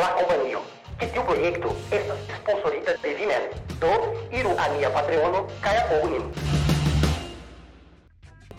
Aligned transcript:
la 0.00 0.14
compañía. 0.14 0.58
Que 0.98 1.06
tu 1.06 1.24
proyecto 1.24 1.76
es 1.90 2.02
sponsorita 2.40 2.92
de 3.02 3.14
Vimen. 3.14 3.44
Do, 3.80 4.14
iru 4.32 4.50
a 4.58 4.68
mi 4.68 4.84
Patreon, 4.84 5.46
kaya 5.60 5.86
unim. 6.02 6.24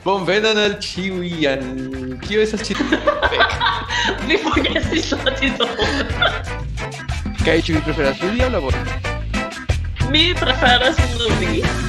Bonvenan 0.04 0.58
al 0.58 0.80
Chiwian. 0.80 2.20
Kio 2.22 2.42
esas 2.42 2.64
chiwian? 2.64 3.02
Mi 4.28 4.38
foglia 4.38 4.82
si 4.82 5.02
slatito. 5.02 5.68
Kaj 7.46 7.62
ci 7.62 7.74
vi 7.74 7.82
preferas 7.86 8.18
ludi 8.22 8.42
aŭ 8.42 8.50
labori? 8.50 8.82
Mi 10.10 10.34
preferas 10.34 10.98
ludi. 11.20 11.81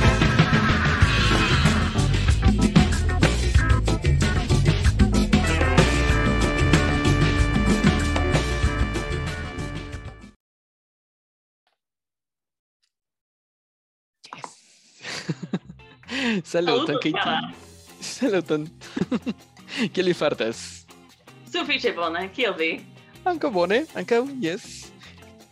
Saluton, 16.45 16.99
Katie. 17.03 17.55
Saluton. 18.15 18.69
Kiel 19.95 20.09
li 20.11 20.15
fartas? 20.15 20.85
Sufiĉe 21.53 21.93
bone, 21.97 22.27
kiel 22.33 22.55
vi? 22.59 22.71
Ankaŭ 23.29 23.51
bone, 23.55 23.85
anco, 23.97 24.23
yes. 24.43 24.89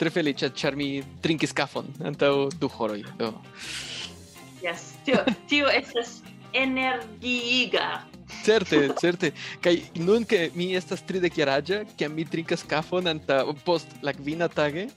Tre 0.01 0.11
felice, 0.11 0.49
char 0.57 0.77
mi 0.77 1.03
trinkis 1.23 1.53
kafon 1.57 1.91
antaŭ 2.09 2.49
du 2.61 2.69
horoi. 2.73 3.05
Do. 3.21 3.35
Yes, 4.65 4.95
tio 5.05 5.21
tio 5.49 5.69
estas 5.73 6.19
energiiga 6.57 8.01
Certe, 8.45 8.95
certe. 9.01 9.33
Kai 9.61 9.83
nun 9.99 10.25
ke 10.25 10.51
mi 10.55 10.75
estas 10.75 11.03
de 11.03 11.31
Kiaraja, 11.31 11.85
ke 11.97 12.09
mi 12.09 12.25
trinkas 12.25 12.63
kafon 12.63 13.07
anta 13.07 13.45
post 13.65 13.87
la 14.03 14.13
kvina 14.13 14.49
tage, 14.49 14.89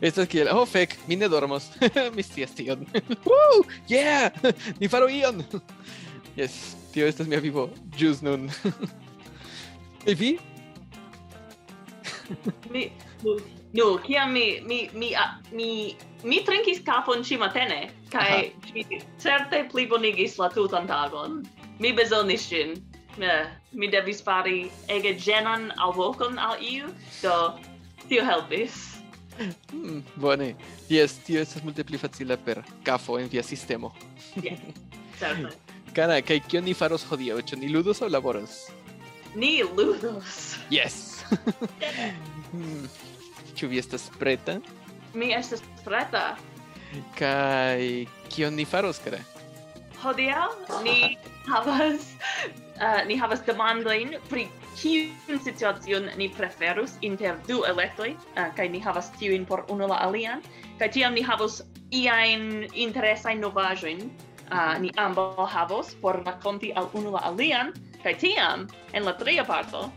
estas 0.00 0.28
kiel, 0.28 0.48
oh 0.48 0.64
fek, 0.66 0.96
mi 1.08 1.16
ne 1.16 1.28
dormos. 1.28 1.70
mi 2.16 2.22
scias 2.22 2.54
tion. 2.54 2.86
Woo! 3.26 3.64
Yeah! 3.88 4.30
Ni 4.80 4.88
faru 4.88 5.08
ion. 5.08 5.44
yes, 6.36 6.76
tio 6.92 7.06
estas 7.06 7.26
mia 7.26 7.40
vivo 7.40 7.70
jus 7.96 8.22
nun. 8.22 8.50
e 10.06 10.14
vi? 10.14 10.38
mi 12.70 12.90
No, 13.72 13.96
kiam 13.98 14.32
mi 14.32 14.60
mi 14.60 14.90
mi 14.92 15.14
mi 15.52 15.96
mi 16.24 16.44
trinkis 16.44 16.84
kafon 16.84 17.24
ci 17.24 17.36
matene 17.36 17.90
kai 18.10 18.52
mi 18.74 18.84
certe 19.18 19.64
plibonigis 19.72 20.38
la 20.38 20.48
tutan 20.48 20.86
tagon 20.86 21.42
mi 21.82 21.92
bezonis 21.96 22.46
ĝin. 22.50 22.76
Uh, 23.18 23.50
mi 23.76 23.90
devis 23.92 24.22
fari 24.24 24.70
ege 24.88 25.12
ĝenan 25.20 25.68
alvokon 25.84 26.38
al 26.40 26.62
iu, 26.64 26.88
do 27.20 27.34
tio 28.08 28.24
helpis. 28.24 28.78
Mm, 29.72 30.00
bone. 30.20 30.54
Yes, 30.92 31.18
tio 31.26 31.42
estas 31.42 31.64
multe 31.64 31.84
pli 31.84 32.00
facila 32.00 32.36
per 32.36 32.62
kafo 32.86 33.18
en 33.18 33.28
via 33.32 33.42
sistemo. 33.42 33.92
yeah, 34.42 34.58
certe. 35.18 35.52
Kana, 35.96 36.22
kaj 36.24 36.38
kion 36.48 36.64
ni 36.64 36.72
faros 36.72 37.04
hodiaŭ? 37.04 37.42
Ĉu 37.48 37.58
ni 37.60 37.68
ludos 37.68 38.00
aŭ 38.00 38.08
laboros? 38.08 38.62
Ni 39.36 39.58
ludos. 39.62 40.56
Yes. 40.72 41.20
mm. 42.56 42.86
Ĉu 43.58 43.68
vi 43.68 43.80
estas 43.82 44.08
preta? 44.20 44.56
Mi 45.12 45.34
estas 45.36 45.60
preta. 45.84 46.30
Kaj 47.18 48.06
kion 48.32 48.56
ni 48.56 48.64
faros, 48.68 49.00
kara? 49.04 49.20
hodiaŭ 50.02 50.48
ni 50.84 51.16
havas 51.46 52.08
uh, 52.80 53.02
ni 53.08 53.16
havas 53.18 53.42
demandojn 53.46 54.16
pri 54.30 54.46
kiun 54.80 55.40
situacion 55.44 56.08
ni 56.16 56.28
preferus 56.32 56.96
inter 57.00 57.38
du 57.48 57.62
elektoj 57.68 58.12
uh, 58.14 58.48
kaj 58.56 58.68
ni 58.74 58.80
havas 58.82 59.12
tiujn 59.18 59.46
por 59.46 59.64
unu 59.68 59.88
la 59.90 60.00
alian 60.06 60.42
kaj 60.80 60.92
tiam 60.98 61.14
ni 61.18 61.22
havos 61.22 61.62
iajn 61.92 62.68
interesajn 62.72 63.42
novaĵojn 63.44 64.06
uh, 64.06 64.78
ni 64.82 64.92
ambaŭ 65.06 65.46
havos 65.56 65.94
por 66.02 66.22
rakonti 66.26 66.72
al 66.76 66.90
unu 66.98 67.14
la 67.16 67.26
alian 67.32 67.74
kaj 68.02 68.16
tiam 68.24 68.66
en 68.92 69.06
la 69.08 69.14
tria 69.20 69.44
parto 69.44 69.90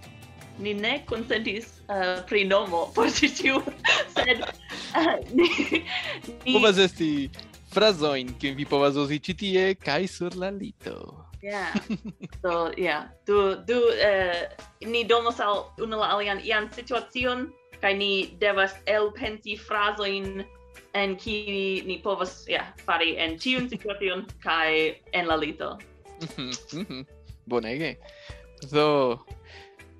ni 0.60 0.74
ne 0.74 1.00
konsentis 1.10 1.82
uh, 1.90 2.22
pri 2.30 2.46
nomo 2.48 2.86
por 2.96 3.12
ĉi 3.12 3.32
tiu 3.42 3.60
sed 4.16 4.46
uh, 4.46 5.16
ni, 5.34 5.50
ni 6.46 6.54
povas 6.54 6.80
esti 6.88 7.12
frazoin 7.76 8.32
kiun 8.40 8.56
vi 8.56 8.66
povas 8.66 8.96
uzi 8.96 9.20
ĉi 9.20 9.34
tie 9.42 9.64
kaj 9.76 10.08
sur 10.08 10.36
la 10.40 10.50
lito. 10.56 10.98
Yeah. 11.44 11.76
so, 12.44 12.72
yeah. 12.78 13.12
Du, 13.28 13.56
du, 13.68 13.78
eh, 14.02 14.48
ni 14.82 15.04
donos 15.04 15.40
al 15.44 15.68
unu 15.84 16.00
la 16.00 16.16
alian 16.16 16.40
ian 16.42 16.70
situacion, 16.74 17.50
kai 17.82 17.94
ni 18.00 18.12
devas 18.42 18.74
elpensi 18.90 19.58
frazoin 19.60 20.46
en 20.96 21.16
ki 21.20 21.84
ni 21.86 22.00
povas, 22.02 22.46
yeah, 22.50 22.72
fari 22.88 23.18
en 23.20 23.36
tiun 23.38 23.70
situacion, 23.70 24.26
kai 24.42 25.02
en 25.14 25.28
la 25.28 25.38
lito. 25.38 25.76
Mhm, 26.24 26.52
mhm. 26.82 27.06
Bonege. 27.46 27.98
So, 28.66 29.20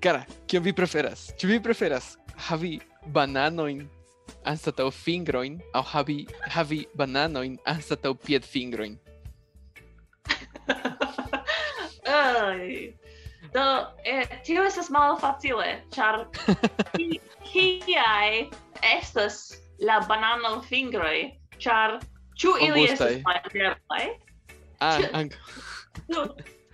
cara, 0.00 0.24
kion 0.48 0.64
vi 0.64 0.72
preferas? 0.72 1.28
Ĉu 1.38 1.52
vi 1.52 1.60
preferas 1.62 2.16
havi 2.48 2.80
bananoin 3.14 3.84
anstataŭ 4.52 4.90
fingroin 4.94 5.58
au 5.74 5.82
havi 5.92 6.18
havi 6.54 6.80
bananojn 7.00 7.58
anstataŭ 7.72 8.14
piedfingroin. 8.26 8.98
Ai. 12.16 12.94
Do, 13.54 13.64
eh, 14.04 14.26
tio 14.44 14.64
estas 14.66 14.90
malfacile, 14.90 15.68
char 15.94 16.26
ki, 16.96 17.20
kiai 17.46 18.50
estas 18.82 19.38
la 19.78 20.00
banano 20.08 20.60
fingroj 20.68 21.30
char 21.58 21.98
ĉu 22.40 22.56
ili 22.68 22.84
estas 22.90 23.22
manĝeblaj? 23.24 24.04
Ah, 24.80 25.00
anko. 25.16 25.36
Ĉu 26.10 26.26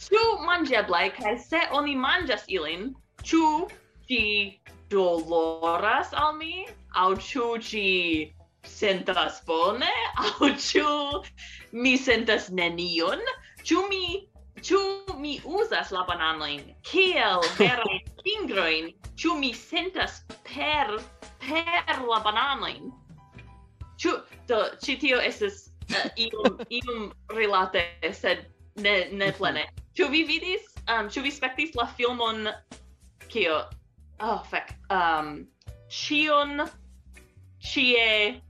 ĉu 0.03 0.23
manĝeblaj 0.47 1.05
kaj 1.19 1.37
se 1.47 1.61
oni 1.79 1.95
manĝas 1.97 2.45
ilin, 2.51 2.91
ĉu 3.23 3.45
ĝi 4.09 4.23
doloras 4.93 6.13
al 6.13 6.37
mi, 6.37 6.67
au 6.95 7.17
ciu 7.17 7.57
ci 7.59 8.33
sentas 8.63 9.41
bone, 9.47 9.91
au 10.17 10.53
ciu 10.57 11.25
mi 11.73 11.97
sentas 11.97 12.51
nenion, 12.51 13.19
ciu 13.65 13.89
mi 13.89 14.29
Ĉu 14.63 14.79
mi 15.19 15.41
uzas 15.59 15.91
la 15.91 16.05
bananojn 16.07 16.61
kiel 16.87 17.41
verajn 17.57 18.03
fingrojn? 18.25 18.93
Ĉu 19.19 19.35
mi 19.41 19.51
sentas 19.59 20.21
per 20.47 20.93
per 21.43 22.03
la 22.07 22.21
bananojn? 22.23 22.93
Ĉu 23.99 24.13
do 24.51 24.61
ĉi 24.85 24.97
tio 25.03 25.19
estas 25.19 25.65
uh, 25.89 25.97
eh, 25.97 26.29
iom 26.29 26.63
iom 26.79 27.09
rilate 27.35 27.83
sed 28.21 28.47
ne 28.87 28.95
ne 29.11 29.33
plene. 29.39 29.67
Ĉu 29.99 30.09
vi 30.15 30.23
vidis, 30.31 30.69
um, 30.87 31.11
ĉu 31.11 31.27
vi 31.27 31.35
spektis 31.35 31.75
la 31.79 31.89
filmon 31.99 32.47
kio 33.35 33.59
oh 34.23 34.41
fuck 34.51 34.73
um 34.91 35.47
cion 35.91 36.65
cie 37.61 38.41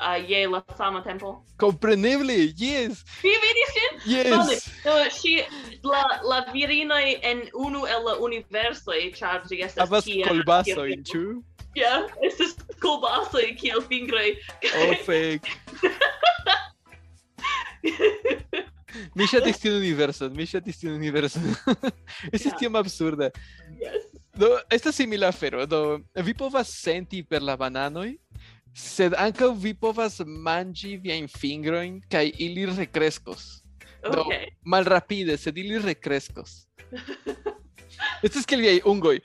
uh, 0.00 0.18
je 0.28 0.46
la 0.48 0.62
sama 0.76 1.02
tempo 1.02 1.44
compreneble 1.56 2.36
yes 2.56 3.04
vi 3.22 3.34
vidis 3.46 3.72
ĝin 3.76 3.92
yes 4.14 4.66
do 4.84 4.90
no, 4.90 4.98
ŝi 5.20 5.36
la 5.84 6.02
la 6.32 6.42
virinoj 6.52 7.06
en 7.22 7.46
unu 7.54 7.86
el 7.86 8.04
la 8.08 8.18
universoj 8.28 9.00
ĉar 9.18 9.48
ĝi 9.48 9.62
estas 9.68 9.88
havas 9.88 10.10
kolbasojn 10.28 11.08
ĉu 11.12 11.24
Ja, 11.72 12.02
estas 12.20 12.52
kolbasoj 12.82 13.46
kiel 13.56 13.80
fingroj. 13.88 14.34
Oh, 14.76 14.92
fek. 15.06 15.48
Mi 19.16 19.24
ŝatis 19.28 19.56
tiun 19.62 19.78
universon, 19.78 20.34
mi 20.36 20.44
ŝatis 20.48 20.82
tiun 20.82 20.98
universon. 20.98 21.44
Estis 22.34 22.50
yeah. 22.50 22.58
tiom 22.60 22.76
absurda. 22.76 23.30
Do, 24.32 24.48
estas 24.70 24.96
simila 24.96 25.28
afero. 25.28 25.66
Do, 25.66 26.00
vi 26.24 26.32
povas 26.34 26.70
senti 26.82 27.22
per 27.22 27.42
la 27.44 27.56
bananoj, 27.56 28.14
sed 28.72 29.12
ankaŭ 29.20 29.50
vi 29.60 29.74
povas 29.76 30.20
manĝi 30.24 30.94
viajn 31.02 31.28
fingrojn 31.28 31.98
kaj 32.10 32.30
ili 32.38 32.66
rekreskos. 32.70 33.58
Do, 34.02 34.24
Okay. 34.24 34.48
malrapide, 34.66 35.36
sed 35.38 35.58
ili 35.58 35.78
rekreskos. 35.78 36.66
Estas 38.26 38.46
kiel 38.48 38.60
viaj 38.64 38.80
ungoj. 38.88 39.20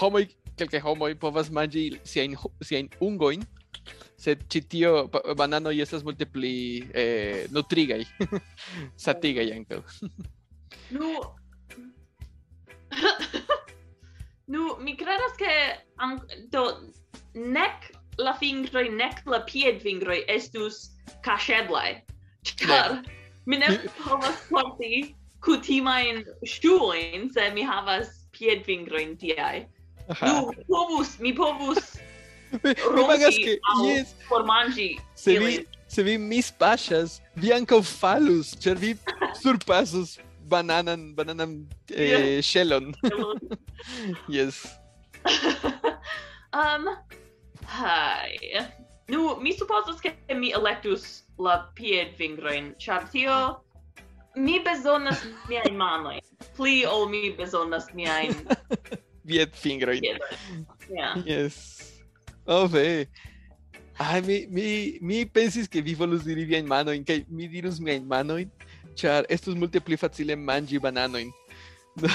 Homoj, 0.00 0.28
kelkaj 0.56 0.80
homoj 0.80 1.10
povas 1.20 1.50
manĝi 1.52 1.90
siajn 2.08 2.36
siajn 2.64 2.88
ungojn, 3.04 3.42
sed 4.16 4.46
ĉi 4.48 4.62
tio 4.70 4.92
ba- 5.12 5.34
bananoj 5.36 5.74
estas 5.82 6.04
multe 6.06 6.24
pli 6.24 6.54
eh, 6.94 7.44
nutrigaj, 7.52 8.06
satigaj 9.04 9.50
ankaŭ. 9.58 9.82
Nu 10.94 11.10
Nu, 14.46 14.76
mi 14.80 14.96
credas 14.96 15.34
che 15.36 15.80
an... 15.96 16.20
do 16.50 16.92
nec 17.32 17.90
la 18.16 18.34
fingroi 18.34 18.88
nec 18.90 19.22
la 19.26 19.40
pied 19.40 19.80
fingroi 19.80 20.24
estus 20.28 20.90
cacheblai. 21.22 22.02
Char, 22.44 23.00
ne. 23.00 23.02
mi 23.46 23.56
ne 23.58 23.78
povas 24.04 24.36
porti 24.50 25.14
cutimain 25.40 26.24
shuoin 26.44 27.30
se 27.32 27.50
mi 27.54 27.62
havas 27.62 28.28
pied 28.32 28.64
fingroin 28.64 29.16
tiai. 29.16 29.66
Aha. 30.08 30.26
Nu, 30.26 30.52
povus, 30.68 31.18
mi 31.18 31.32
povus 31.32 31.96
mi, 32.62 32.74
mi 32.94 33.02
pagas 33.08 33.36
que 33.36 33.58
yes. 33.82 34.14
por 34.28 34.44
mangi 34.44 35.00
se 35.14 35.38
vi, 35.38 35.66
se 35.88 36.02
vi 36.02 36.18
mis 36.32 36.50
pasas, 36.50 37.20
vi 37.34 37.52
anca 37.52 37.80
falus, 37.82 38.54
cer 38.60 38.76
vi 38.76 38.94
surpasus 39.40 40.18
bananan 40.48 41.14
bananan 41.14 41.66
eh, 41.90 42.38
yeah. 42.38 42.40
shellon. 42.40 42.94
yes. 44.28 44.66
um 46.52 46.88
hi. 47.66 48.36
Nu 49.08 49.36
mi 49.40 49.52
supposas 49.52 50.00
ke 50.00 50.16
mi 50.32 50.52
electus 50.52 51.28
la 51.38 51.68
pied 51.76 52.16
fingroin, 52.16 52.72
char 52.78 53.04
tio 53.12 53.60
mi 54.36 54.60
bezonas 54.60 55.24
miajn 55.48 55.76
manoi. 55.76 56.20
Pli 56.56 56.84
ol 56.84 57.08
mi 57.08 57.32
bezonas 57.36 57.88
miajn 57.92 58.32
pied 59.26 59.52
fingroin. 59.52 60.00
Yeah. 60.88 61.20
Yes. 61.24 61.80
Oh, 62.46 62.66
ve. 62.68 63.08
Ai, 63.96 64.20
mi, 64.20 64.46
mi, 64.50 64.98
mi 65.00 65.24
pensis 65.24 65.68
que 65.68 65.80
vi 65.80 65.94
volus 65.94 66.24
diri 66.24 66.44
via 66.44 66.58
in 66.58 66.66
mano, 66.66 66.90
mi 67.30 67.48
dirus 67.48 67.78
mia 67.78 67.94
in 67.94 68.08
mano 68.08 68.36
char 68.96 69.24
estus 69.28 69.54
multe 69.54 69.80
pli 69.80 69.96
facile 69.96 70.36
mangi 70.36 70.78
bananoin. 70.78 71.32
Do, 72.00 72.08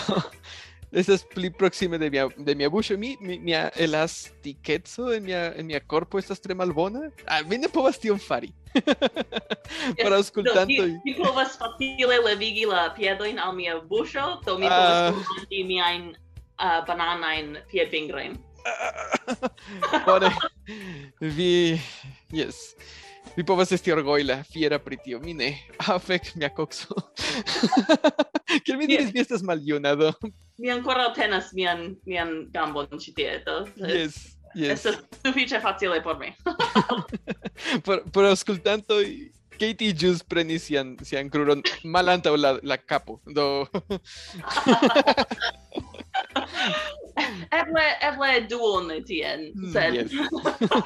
estas 0.91 1.23
pli 1.23 1.49
proxime 1.49 1.97
de 1.97 2.09
mia 2.09 2.27
de 2.37 2.55
mia 2.55 2.69
buŝo. 2.69 2.97
Mi, 2.97 3.15
mi 3.21 3.37
mia 3.39 3.69
elastikeco 3.75 5.11
en 5.13 5.23
mia 5.23 5.53
en 5.55 5.67
mia 5.67 5.79
corpo 5.79 6.19
estas 6.19 6.41
tre 6.41 6.55
malbona. 6.55 7.11
Ah, 7.27 7.41
mi 7.43 7.57
ne 7.57 7.69
povas 7.69 7.99
tion 7.99 8.19
fari. 8.19 8.51
Por 10.01 10.13
aŭskultantoj. 10.17 10.89
no, 10.89 11.01
mi 11.05 11.15
povas 11.17 11.57
facile 11.57 12.19
levigi 12.25 12.65
la 12.69 12.89
piedojn 12.97 13.39
al 13.39 13.55
mia 13.55 13.79
buŝo 13.91 14.27
do 14.45 14.57
mi 14.57 14.67
povas 14.67 14.97
ah. 14.97 15.11
mangi 15.13 15.39
uzi 15.39 15.63
miajn 15.69 16.11
uh, 16.11 16.79
bananajn 16.87 17.57
piedfingrojn 17.71 18.37
ah, 18.65 20.03
bone. 20.05 20.31
Vi 21.19 21.79
yes. 22.31 22.75
Vi 23.39 23.45
povas 23.45 23.71
esti 23.71 23.91
orgojla, 23.91 24.43
fiera 24.43 24.79
pri 24.83 24.97
tio. 25.03 25.19
Mi 25.23 25.33
ne. 25.33 25.53
Ah, 25.87 25.95
fek, 25.99 26.25
mia 26.39 26.49
kokso. 26.51 26.91
Kiel 28.65 28.77
mi 28.77 28.87
diris, 28.89 29.13
mi 29.13 29.21
estas 29.21 29.45
maljuna, 29.47 29.93
do. 29.95 30.09
Mi 30.57 30.67
ancora 30.73 31.05
tenas 31.15 31.53
mian 31.55 31.95
mian 32.03 32.33
gambon 32.51 32.99
ĉi 32.99 33.13
tie, 33.15 33.37
do 33.45 33.61
Yes, 33.79 34.17
yes. 34.51 34.73
estas 34.75 34.99
sufiĉe 35.23 35.61
facile 35.63 36.01
por 36.03 36.19
mi. 36.19 36.33
Por, 37.85 38.03
por 38.11 38.27
aŭskultantoj, 38.27 39.07
Katie 39.55 39.95
ĵus 39.95 40.19
prenis 40.27 40.67
sian, 40.67 40.97
sian 41.03 41.31
kruron 41.31 41.63
malantaŭ 41.83 42.35
la, 42.35 42.53
la 42.63 42.75
kapo. 42.77 43.21
Do, 43.35 43.67
eble 47.55 47.87
eble 48.11 48.35
duone 48.51 48.99
tien, 49.07 49.49
Mm, 49.55 49.71
sed 49.71 49.93
yes. 49.95 50.11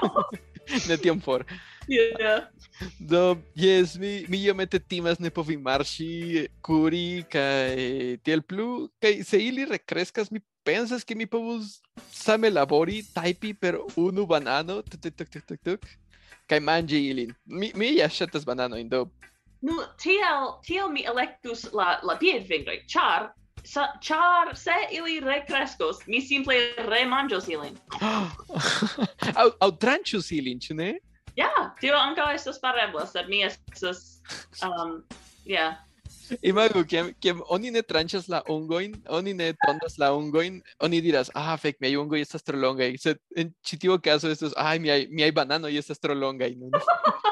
ne 0.89 0.97
tiom 1.01 1.21
for. 1.21 1.45
yeah. 1.87 2.47
Do, 2.99 3.37
yes, 3.55 3.97
mi, 3.97 4.25
mi 4.29 4.37
iomete 4.43 4.79
timas 4.79 5.19
ne 5.19 5.29
povi 5.29 5.57
marŝi, 5.57 6.47
kuri 6.65 7.23
kaj 7.31 7.75
tiel 8.23 8.41
plu, 8.41 8.87
kaj 9.01 9.23
se 9.27 9.39
ili 9.39 9.65
rekreskas, 9.69 10.31
mi 10.31 10.41
pensas 10.63 11.03
ke 11.03 11.15
mi 11.15 11.27
povus 11.27 11.81
same 12.11 12.49
labori, 12.49 13.03
tajpi 13.13 13.53
per 13.53 13.77
unu 13.99 14.25
banano, 14.27 14.81
tuk 14.81 15.01
tuk 15.03 15.29
tuk 15.29 15.45
tuk 15.45 15.61
tuk, 15.63 15.87
kaj 16.49 16.59
manĝi 16.63 17.03
ilin. 17.11 17.35
Mi, 17.45 17.71
mi 17.75 17.93
ja 17.99 18.09
ŝatas 18.09 18.47
bananojn, 18.47 18.89
do. 18.89 19.05
Nu, 19.63 19.77
tiel, 19.99 20.49
tiel 20.65 20.91
mi 20.91 21.05
electus 21.07 21.69
la, 21.71 21.99
la 22.03 22.19
piedfingroj, 22.19 22.83
ĉar 22.87 23.31
Sa, 23.63 23.85
char 24.03 24.49
se 24.59 24.73
ili 24.91 25.21
recrescos, 25.23 26.01
mi 26.07 26.19
simple 26.21 26.55
remangios 26.83 27.47
ilin. 27.47 27.77
au, 29.39 29.51
au 29.59 29.71
trancius 29.79 30.31
ilin, 30.35 30.59
ne? 30.75 30.97
Ja, 31.39 31.49
tio 31.79 31.95
ankaŭ 31.97 32.29
estas 32.35 32.59
farebla, 32.61 33.07
sed 33.09 33.29
mi 33.29 33.41
estas 33.47 34.21
um 34.65 35.01
yeah. 35.45 35.81
Imagu, 36.45 36.85
kiam, 36.87 37.09
kiam 37.19 37.41
oni 37.51 37.71
ne 37.73 37.81
tranĉas 37.83 38.29
la 38.31 38.39
ungoin, 38.49 38.93
oni 39.09 39.33
ne 39.33 39.49
tondas 39.65 39.97
la 39.99 40.13
ungoin, 40.15 40.61
oni 40.79 41.01
diras, 41.03 41.31
ah, 41.35 41.55
fek, 41.59 41.81
miaj 41.83 41.97
ungoj 41.99 42.21
estas 42.23 42.45
tro 42.45 42.57
longaj, 42.57 42.93
sed 43.01 43.19
en 43.35 43.51
ĉi 43.65 43.81
tiu 43.81 43.97
kazo 43.99 44.31
estas, 44.31 44.55
ai, 44.57 44.77
miaj, 44.79 45.07
miaj 45.11 45.33
bananoj 45.35 45.73
estas 45.81 45.99
tro 45.99 46.15
longaj 46.15 46.53
nun. 46.55 46.77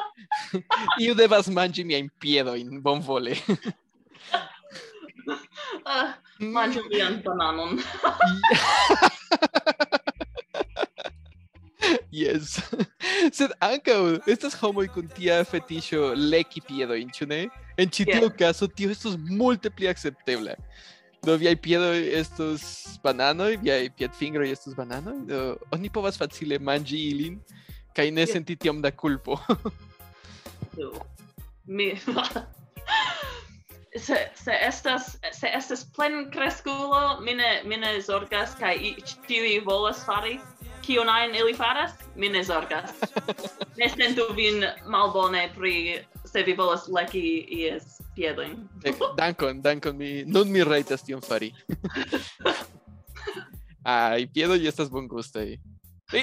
Iu 1.04 1.14
devas 1.18 1.48
manĝi 1.52 1.84
miajn 1.88 2.08
piedojn, 2.22 2.80
bonvole. 2.84 3.36
uh, 5.86 6.12
manĝu 6.56 6.84
mian 6.90 7.20
bananon. 7.24 7.80
Yes. 12.12 12.60
Sed 13.36 13.54
ankaŭ 13.64 14.20
estas 14.28 14.52
homoj 14.60 14.84
kun 14.92 15.06
tia 15.16 15.38
fetiŝo 15.48 16.10
leki 16.18 16.60
piedojn, 16.66 17.08
ĉu 17.16 17.28
ne? 17.30 17.46
En 17.80 17.88
ĉi 17.88 18.04
tiu 18.10 18.26
yes. 18.26 18.34
caso 18.36 18.68
tio 18.68 18.92
estos 18.92 19.16
multe 19.30 19.72
pli 19.72 19.88
akceptebla. 19.88 20.58
Do 21.24 21.38
viaj 21.40 21.54
piedoj 21.64 21.96
estos 22.18 22.66
bananoj, 23.04 23.54
viaj 23.62 23.86
piedfingroj 23.96 24.50
estos 24.52 24.76
bananoj, 24.76 25.16
do 25.30 25.40
oni 25.72 25.88
povas 25.94 26.20
facile 26.20 26.58
manĝi 26.60 27.00
ilin 27.12 27.40
kaj 27.96 28.10
ne 28.10 28.26
yes. 28.26 28.34
senti 28.36 28.58
tiom 28.60 28.82
da 28.84 28.92
kulpo. 28.92 29.38
do. 30.76 30.92
Mi 31.64 31.94
se 33.96 34.28
se 34.34 34.58
estas 34.68 35.16
se 35.32 35.48
estas 35.48 35.86
plen 35.96 36.30
kreskulo, 36.30 37.20
mi 37.20 37.34
ne 37.34 37.62
mi 37.64 37.76
ne 37.76 38.00
zorgas 38.00 38.56
kaj 38.60 38.76
tiuj 39.28 39.60
volas 39.64 40.04
fari 40.04 40.40
kion 40.82 41.08
ajn 41.08 41.34
ili 41.34 41.54
faras, 41.54 41.92
mi 42.16 42.28
ne 42.28 42.44
zorgas. 42.44 42.90
ne 43.78 43.88
sentu 43.88 44.28
vin 44.36 44.64
malbone 44.86 45.48
pri 45.54 46.04
se 46.24 46.42
vi 46.42 46.54
volas 46.54 46.88
leki 46.88 47.46
ies 47.48 48.00
piedojn. 48.16 48.56
dankon, 49.16 49.62
dankon 49.62 49.96
mi 49.96 50.24
nun 50.26 50.52
mi 50.52 50.64
rajtas 50.64 51.04
tion 51.04 51.20
fari. 51.20 51.52
Ai, 53.84 54.26
piedoj 54.34 54.66
estas 54.68 54.90
bongustaj. 54.90 55.58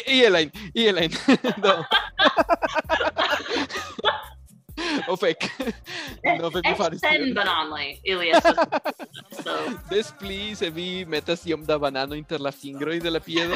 Ielain, 0.08 0.52
y 0.74 0.86
Do 1.62 1.86
oh 5.08 5.16
fec. 5.16 5.38
no, 6.40 6.50
vi 6.50 6.62
mi 6.64 6.76
faris 6.76 7.02
tion. 7.02 7.34
bananoi, 7.34 8.00
ili 8.04 8.30
estas. 8.30 8.56
so. 9.44 9.58
Des 9.90 10.12
pli, 10.20 10.56
se 10.56 10.70
vi 10.70 11.06
metas 11.06 11.46
iom 11.46 11.66
da 11.66 11.78
banano 11.80 12.16
inter 12.16 12.42
la 12.42 12.52
fingroi 12.52 13.00
de 13.00 13.10
la 13.10 13.20
piedo. 13.20 13.56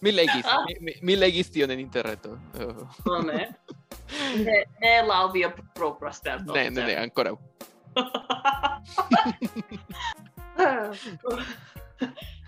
mi 0.00 0.12
legis, 0.12 0.46
ah. 0.46 0.64
mi, 0.66 0.76
mi, 0.80 0.92
mi 1.02 1.16
legis 1.16 1.50
tion 1.52 1.70
en 1.70 1.80
interreto. 1.80 2.38
Bone. 3.04 3.54
ne, 4.36 4.64
ne 4.80 5.02
lau 5.06 5.32
via 5.32 5.54
propra 5.74 6.12
sperto. 6.12 6.52
Ne, 6.52 6.70
ne, 6.70 6.84
ne, 6.86 6.96
ancora. 6.96 7.36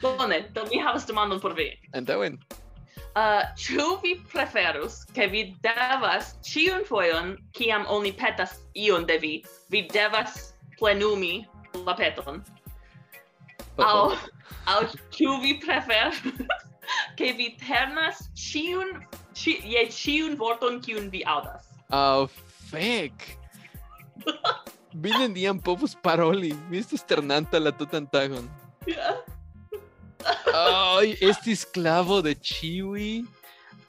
Bone, 0.03 0.49
do 0.53 0.65
mi 0.67 0.79
havas 0.79 1.07
demandon 1.07 1.41
por 1.41 1.55
vi. 1.55 1.79
Antauen. 1.93 2.39
Uh, 3.15 3.45
ĉu 3.63 3.87
vi 4.03 4.15
preferus, 4.33 5.03
ke 5.15 5.29
vi 5.31 5.45
devas 5.63 6.35
ĉiun 6.47 6.85
fojon, 6.89 7.35
kiam 7.57 7.87
oni 7.89 8.13
petas 8.13 8.59
ion 8.75 9.07
de 9.07 9.19
vi, 9.23 9.35
vi 9.71 9.85
devas 9.93 10.55
plenumi 10.79 11.45
la 11.87 11.95
peton? 11.99 12.43
aŭ 13.79 13.87
Au, 13.87 14.11
au 14.71 14.83
ĉu 15.15 15.39
vi 15.43 15.55
preferus, 15.63 16.21
ke 17.19 17.33
vi 17.39 17.51
ternas 17.63 18.27
ĉiun, 18.39 18.95
ĉi, 19.35 19.59
je 19.75 19.87
ĉiun 19.91 20.37
vorton, 20.39 20.81
kiun 20.83 21.11
vi 21.11 21.25
aŭdas? 21.27 21.71
Au, 21.91 22.27
oh, 22.27 22.43
fek! 22.71 23.31
mi 25.03 25.11
neniam 25.11 25.59
povus 25.59 25.97
paroli, 26.03 26.55
mi 26.71 26.79
estus 26.79 27.03
ternanta 27.03 27.59
la 27.59 27.75
tutan 27.75 28.07
tagon. 28.07 28.47
Yeah. 28.87 29.34
Ay, 30.55 31.17
este 31.21 31.53
esclavo 31.53 32.23
de 32.23 32.39
Chiwi. 32.39 33.27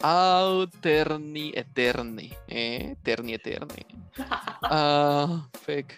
Auterni 0.01 1.51
eterni. 1.55 2.33
¿eh? 2.47 2.95
Eterni 2.99 3.33
eterni. 3.33 3.85
Ah, 4.61 5.27
uh, 5.29 5.57
fec. 5.65 5.97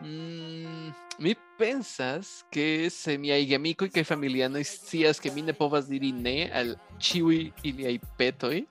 Mm, 0.00 0.90
mi 1.18 1.36
pensas 1.58 2.46
que 2.50 2.88
se 2.90 3.18
mi 3.18 3.32
aigamico 3.32 3.84
y 3.84 3.90
que 3.90 4.04
familiano 4.04 4.58
istias 4.58 5.20
que 5.20 5.30
mine 5.32 5.52
povas 5.52 5.88
dirine 5.88 6.50
al 6.52 6.78
chiwi 6.98 7.52
ili 7.62 7.86
aipetoi, 7.86 8.68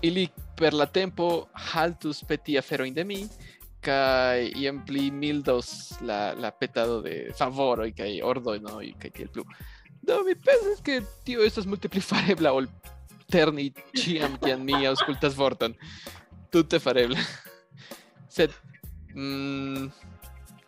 ili 0.00 0.30
per 0.56 0.72
la 0.72 0.86
tempo 0.86 1.48
haltus 1.52 2.24
petia 2.24 2.62
feroin 2.62 2.94
de 2.94 3.04
mi, 3.04 3.28
kaj 3.84 4.48
iam 4.58 4.80
pli 4.86 5.08
mildos 5.14 5.70
la, 6.00 6.32
la 6.34 6.50
petado 6.50 7.00
de 7.04 7.30
favoroj 7.38 7.90
kaj 7.98 8.10
ordonoj 8.26 8.92
kaj 9.02 9.12
tiel 9.16 9.30
plu. 9.34 9.44
Do 10.02 10.22
mi 10.26 10.34
pensas 10.34 10.82
ke 10.84 11.00
tio 11.26 11.44
estas 11.46 11.66
multe 11.66 11.90
pli 11.92 12.02
farebla 12.02 12.52
ol 12.58 12.68
terni 13.30 13.70
ĉiam 13.96 14.38
kiam 14.42 14.64
mi 14.64 14.84
aŭskultas 14.88 15.36
vorton. 15.38 15.76
Tute 16.52 16.80
farebla. 16.80 17.20
Sed 18.36 18.54
mm, 19.14 19.88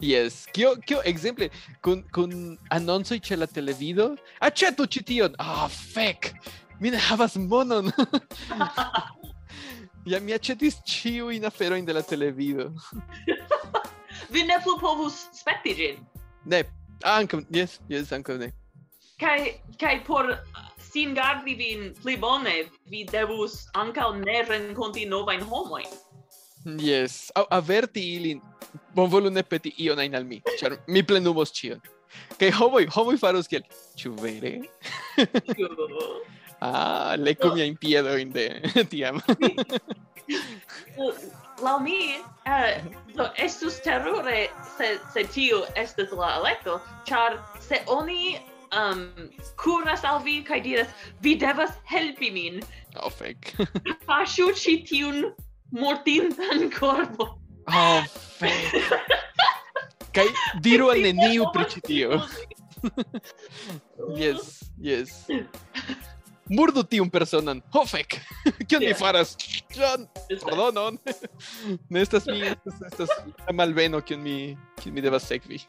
Yes. 0.00 0.46
Kio 0.52 0.76
kio 0.86 1.02
exemple 1.04 1.50
kun 1.84 2.02
kun 2.12 2.56
annonzo 2.72 3.18
ĉe 3.20 3.36
la 3.36 3.46
televido? 3.46 4.14
Aĉetu 4.40 4.86
ĉi 4.86 5.02
tion. 5.04 5.34
Ah, 5.38 5.68
fek. 5.68 6.32
Mi 6.80 6.90
ne 6.90 7.00
monon. 7.36 7.92
Ja 10.09 10.21
mi 10.21 10.33
aĉetis 10.33 10.78
ĉiujn 10.88 11.45
aferojn 11.45 11.85
de 11.85 11.92
la 11.92 12.02
televido. 12.02 12.71
Vi 14.33 14.45
ne 14.49 14.57
plu 14.64 14.76
povus 14.80 15.26
spekti 15.37 15.75
ĝin. 15.76 16.00
Ne, 16.49 16.62
ankaŭ 17.04 17.42
jes, 17.54 17.78
jes 17.90 18.12
ankaŭ 18.16 18.38
ne. 18.40 18.50
Kaj 19.21 19.38
kaj 19.80 19.97
por 20.07 20.30
sin 20.90 21.14
gardi 21.14 21.54
vin 21.59 21.90
pli 22.02 22.16
bone, 22.16 22.54
vi 22.90 23.04
devus 23.11 23.66
ankaŭ 23.76 24.12
ne 24.23 24.40
renkonti 24.49 25.04
novajn 25.11 25.45
homojn. 25.50 25.90
Yes, 26.80 27.30
au 27.37 27.47
averti 27.50 28.04
ilin. 28.16 28.40
Bonvolu 28.95 29.30
ne 29.30 29.42
peti 29.42 29.73
ion 29.85 29.99
ajn 29.99 30.14
al 30.14 30.25
mi, 30.25 30.40
ĉar 30.61 30.76
mi 30.87 31.02
plenumos 31.02 31.52
ĉion. 31.57 31.80
Kaj 32.38 32.50
homoj, 32.59 32.85
homoj 32.95 33.16
faros 33.21 33.49
kiel, 33.50 33.64
ĉu 33.99 34.12
vere? 34.21 34.57
Ah, 36.60 37.14
lecco 37.16 37.48
no. 37.48 37.54
mia 37.54 37.64
in 37.64 37.76
piedo 37.76 38.16
in 38.16 38.32
te, 38.32 38.60
ti 38.88 39.02
amo. 39.04 39.22
Mi, 41.80 42.16
eh, 42.46 42.80
do, 43.14 43.30
estus 43.36 43.80
terrore 43.82 44.48
se, 44.76 44.98
se 45.12 45.24
tiu 45.24 45.64
estes 45.76 46.12
la 46.12 46.38
electo, 46.38 46.80
char 47.04 47.36
se 47.60 47.82
oni 47.86 48.40
um, 48.72 49.30
curas 49.56 50.04
al 50.04 50.22
vi 50.24 50.42
kai 50.42 50.60
diras, 50.60 50.88
vi 51.20 51.36
devas 51.36 51.70
helpi 51.84 52.30
min. 52.30 52.62
Oh, 52.96 53.10
fek. 53.10 53.54
Fasciu 54.06 54.52
ci 54.60 54.82
tiun 54.84 55.32
mortintan 55.72 56.70
corpo. 56.70 57.38
Oh, 57.68 58.04
fek. 58.40 58.80
kaj 60.14 60.26
diru 60.62 60.90
al 60.90 61.02
neniu 61.04 61.50
pri 61.52 61.82
tio. 61.86 62.22
yes, 64.22 64.70
yes 64.80 65.26
murdu 66.50 66.83
tiun 66.85 67.11
personan. 67.11 67.62
Ho 67.75 67.85
fek. 67.87 68.19
Kion 68.69 68.83
yeah. 68.83 68.90
mi 68.90 68.95
faras? 68.99 69.37
John, 69.75 70.07
pardonon. 70.42 70.99
ne 71.92 72.02
estas 72.02 72.26
mi, 72.26 72.42
estas 72.50 72.83
estas 72.90 73.14
malbeno 73.54 74.02
kiun 74.02 74.23
mi 74.23 74.37
kiun 74.83 74.95
mi 74.95 75.04
devas 75.04 75.28
sekvi. 75.30 75.62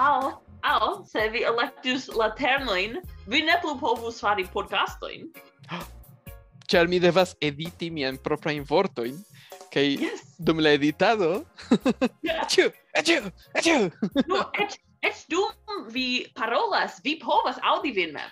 Au, 0.00 0.30
au, 0.62 1.04
se 1.04 1.28
vi 1.28 1.42
electus 1.44 2.06
la 2.16 2.30
ternoin, 2.38 2.94
vi 3.26 3.40
ne 3.42 3.56
plu 3.60 3.74
povus 3.76 4.20
fari 4.22 4.46
podcastoin. 4.52 5.26
Ĉar 6.70 6.88
mi 6.88 7.00
devas 7.02 7.34
editi 7.42 7.90
mian 7.90 8.16
proprajn 8.22 8.62
vortojn 8.68 9.18
kaj 9.74 9.88
yes. 9.98 10.22
dum 10.38 10.62
la 10.62 10.72
editado. 10.78 11.42
yeah. 12.22 12.44
Aĉu, 12.46 12.70
aĉu, 12.96 13.18
aĉu. 13.58 13.76
no, 14.30 14.44
eĉ, 14.62 14.78
eĉ 15.10 15.24
dum 15.34 15.84
vi 15.90 16.06
parolas, 16.38 17.02
vi 17.04 17.18
povas 17.22 17.58
audi 17.74 17.92
vin 17.98 18.14
mem. 18.14 18.30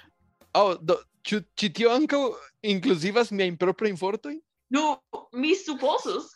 Oh, 0.55 0.75
do, 0.81 0.97
Ĉu 1.29 1.43
ĉi 1.61 1.69
tio 1.77 1.91
ankaŭ 1.93 2.23
inkluzivas 2.73 3.31
miajn 3.37 3.59
proprajn 3.61 3.99
fortojn? 4.01 4.39
Nu, 4.73 4.85
mi 5.37 5.53
supozus, 5.57 6.31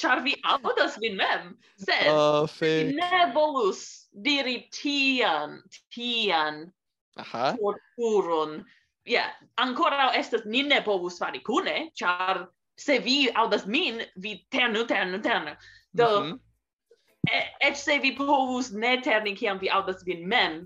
ĉar 0.00 0.20
vi 0.24 0.34
aŭdas 0.54 0.96
vin 1.00 1.16
mem, 1.16 1.52
sed 1.80 2.08
ah, 2.10 2.42
oh, 2.42 2.48
fek. 2.50 2.92
ne 2.96 3.22
volus 3.34 3.82
diri 4.26 4.58
tian, 4.76 5.60
tian 5.94 6.66
Aha. 7.22 7.54
torturon. 7.60 8.58
Ja, 9.06 9.22
yeah. 9.22 9.34
ankoraŭ 9.62 10.10
estas 10.18 10.44
ni 10.44 10.64
ne 10.66 10.80
povus 10.84 11.20
fari 11.22 11.40
kune, 11.46 11.76
ĉar 11.96 12.46
se 12.80 12.98
vi 13.04 13.30
aŭdas 13.32 13.64
min, 13.70 14.02
vi 14.20 14.34
ternu, 14.52 14.84
ternu, 14.90 15.22
ternu. 15.22 15.54
Do, 15.96 16.08
mm 16.20 16.26
-hmm. 16.26 16.38
e, 17.30 17.68
ec 17.68 17.76
se 17.76 17.98
vi 18.02 18.16
povus 18.16 18.70
ne 18.72 18.98
terni 19.00 19.36
kiam 19.36 19.58
vi 19.62 19.70
aŭdas 19.70 20.04
vin 20.04 20.26
mem, 20.28 20.58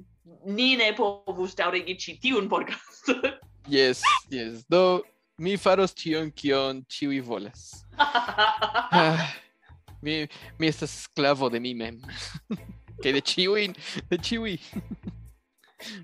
ni 0.45 0.77
ne 0.77 0.91
povus 0.97 1.55
daŭrigi 1.55 1.99
ĉi 1.99 2.19
tiun 2.23 2.49
podcaston. 2.49 3.31
Yes, 3.71 4.03
yes. 4.31 4.65
Do 4.69 5.03
mi 5.39 5.57
faros 5.57 5.95
ĉion 5.95 6.33
kion 6.35 6.83
ĉiuj 6.91 7.21
volas. 7.23 7.85
Ah, 7.99 9.21
mi 10.05 10.27
mi 10.59 10.67
estas 10.69 10.91
sklavo 11.05 11.49
de 11.49 11.61
mi 11.61 11.75
mem. 11.75 12.01
Kaj 13.03 13.13
de 13.17 13.21
ĉiuj, 13.23 13.69
de 14.11 14.19
ĉiuj. 14.19 14.57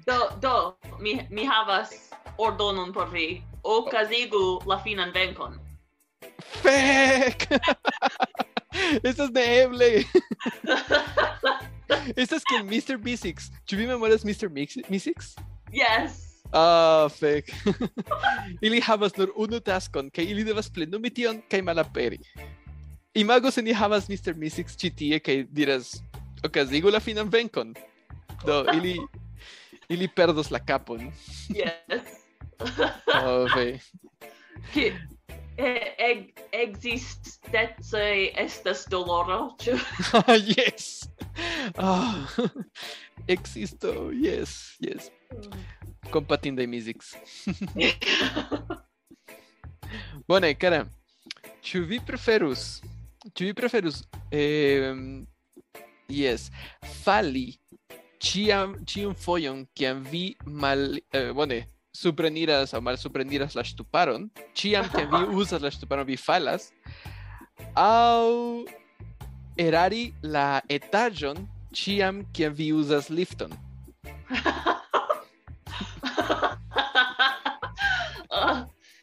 do, 0.06 0.18
do, 0.40 0.54
mi, 1.00 1.18
mi 1.30 1.44
havas 1.46 1.90
ordonon 2.38 2.92
por 2.92 3.10
vi. 3.12 3.42
Okazigu 3.66 4.60
la 4.66 4.78
finan 4.84 5.10
venkon. 5.12 5.58
Fek! 6.62 7.48
Estas 9.02 9.30
neeble. 9.34 10.04
Estas 12.16 12.44
kiel 12.46 12.62
Mr. 12.68 12.96
B6. 13.02 13.50
Ĉu 13.66 13.76
vi 13.80 13.86
memoras 13.90 14.22
Mr. 14.24 14.48
Mix- 14.54 14.78
Mi6? 14.88 15.34
yes. 15.74 16.22
Ah, 16.52 17.08
fek. 17.08 17.50
ili 18.66 18.80
havas 18.80 19.16
nur 19.16 19.32
unu 19.36 19.60
taskon, 19.60 20.10
kaj 20.10 20.24
ili 20.24 20.44
devas 20.44 20.70
plenumi 20.70 21.10
tion 21.10 21.42
kaj 21.50 21.62
malaperi. 21.62 22.18
Imago 23.14 23.50
se 23.50 23.62
ni 23.62 23.72
havas 23.72 24.08
Mr. 24.08 24.34
Mystics 24.36 24.76
ĉi 24.76 24.90
tie 24.96 25.20
kaj 25.20 25.46
diras 25.50 25.96
okazigu 26.44 26.90
la 26.90 27.00
finan 27.00 27.30
venkon. 27.32 27.74
Do 28.44 28.64
ili 28.74 28.98
ili 29.88 30.08
perdos 30.08 30.50
la 30.50 30.58
kapon. 30.58 31.12
yes. 31.48 32.22
oh, 33.24 33.46
fek. 33.54 33.82
Ki 34.72 34.90
eg 35.56 36.40
existencoj 36.52 38.32
estas 38.36 38.84
doloro, 38.90 39.56
ĉu? 39.60 39.76
Oh, 40.20 40.34
yes. 40.36 41.08
Ah. 41.78 42.28
Existo, 43.28 44.10
yes, 44.12 44.76
yes. 44.80 45.10
Mm. 45.32 45.85
Compatinde 46.10 46.66
Mystics. 46.66 47.14
Bone, 50.28 50.54
cara. 50.58 50.84
Ĉu 51.66 51.82
vi 51.86 51.98
preferus? 52.06 52.80
Ĉu 53.34 53.48
vi 53.48 53.54
preferus? 53.54 54.04
ehm, 54.30 55.26
yes, 56.10 56.50
fali 57.02 57.56
ĉiam 58.22 58.74
ĉiun 58.86 59.14
fojon 59.14 59.64
kiam 59.76 60.02
vi 60.10 60.36
mal 60.46 60.98
eh, 61.12 61.32
bone 61.36 61.66
supreniras 61.96 62.74
aŭ 62.74 62.80
malsupreniras 62.84 63.54
la 63.56 63.64
ŝtuparon, 63.64 64.28
ĉiam 64.56 64.88
kiam 64.92 65.12
vi 65.14 65.38
uzas 65.40 65.62
la 65.62 65.72
ŝtuparon 65.72 66.06
vi 66.08 66.16
falas, 66.20 66.70
aŭ 67.72 68.64
erari 69.56 70.10
la 70.22 70.60
etaĝon 70.68 71.46
ĉiam 71.76 72.24
kiam 72.36 72.56
vi 72.56 72.72
uzas 72.72 73.10
lifton. 73.10 73.52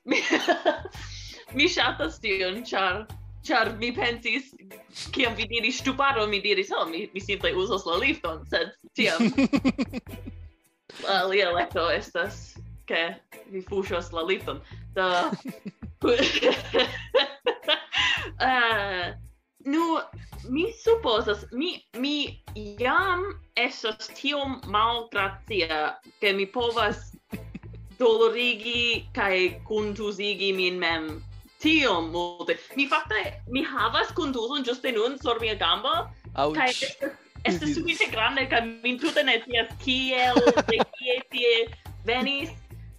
mi, 0.05 0.21
mi 1.57 1.67
shatas 1.67 2.19
tion, 2.19 2.63
char 2.63 3.07
char 3.43 3.75
mi 3.77 3.91
pensis 3.91 4.53
kiam 5.11 5.35
vi 5.35 5.47
diris 5.47 5.79
stuparo 5.83 6.27
mi 6.27 6.39
diris 6.41 6.69
so 6.69 6.79
oh, 6.79 6.85
mi 6.85 7.09
mi 7.13 7.19
simple 7.19 7.51
uzos 7.51 7.85
la 7.85 7.97
lifton 7.99 8.45
sed 8.47 8.71
tiam 8.95 9.19
alia 11.15 11.51
lekto 11.51 11.89
estas 11.91 12.53
ke 12.87 13.15
vi 13.51 13.61
fuŝos 13.61 14.11
la 14.13 14.23
lifton. 14.27 14.61
Do 14.95 15.07
uh, 15.07 15.31
eh, 18.47 19.13
nu 19.65 19.99
mi 20.49 20.71
supposas 20.83 21.45
mi 21.51 21.79
mi 21.97 22.43
jam 22.79 23.23
estas 23.55 24.07
tiom 24.07 24.61
malgracia 24.67 25.95
ke 26.19 26.33
mi 26.33 26.45
povas 26.45 27.12
dolorigi 27.99 29.05
kai 29.13 29.61
contusigi 29.67 30.53
min 30.55 30.79
mem 30.79 31.23
tiom 31.63 32.11
multe. 32.11 32.57
Mi 32.75 32.87
fakte 32.87 33.41
mi 33.47 33.63
havas 33.63 34.11
contuson 34.13 34.63
juste 34.63 34.91
nun 34.91 35.17
sur 35.19 35.39
mia 35.39 35.55
gamba. 35.55 36.09
Ouch. 36.35 36.57
Kai 36.57 36.73
estas 37.43 37.75
sufiĉe 37.75 38.09
grande 38.11 38.47
kaj 38.49 38.61
mi 38.83 38.97
tute 38.99 39.23
ne 39.23 39.39
scias 39.43 39.71
kiel 39.83 40.39
de 40.69 40.79
kie 40.97 41.15
tie 41.31 41.53
venis 42.07 42.51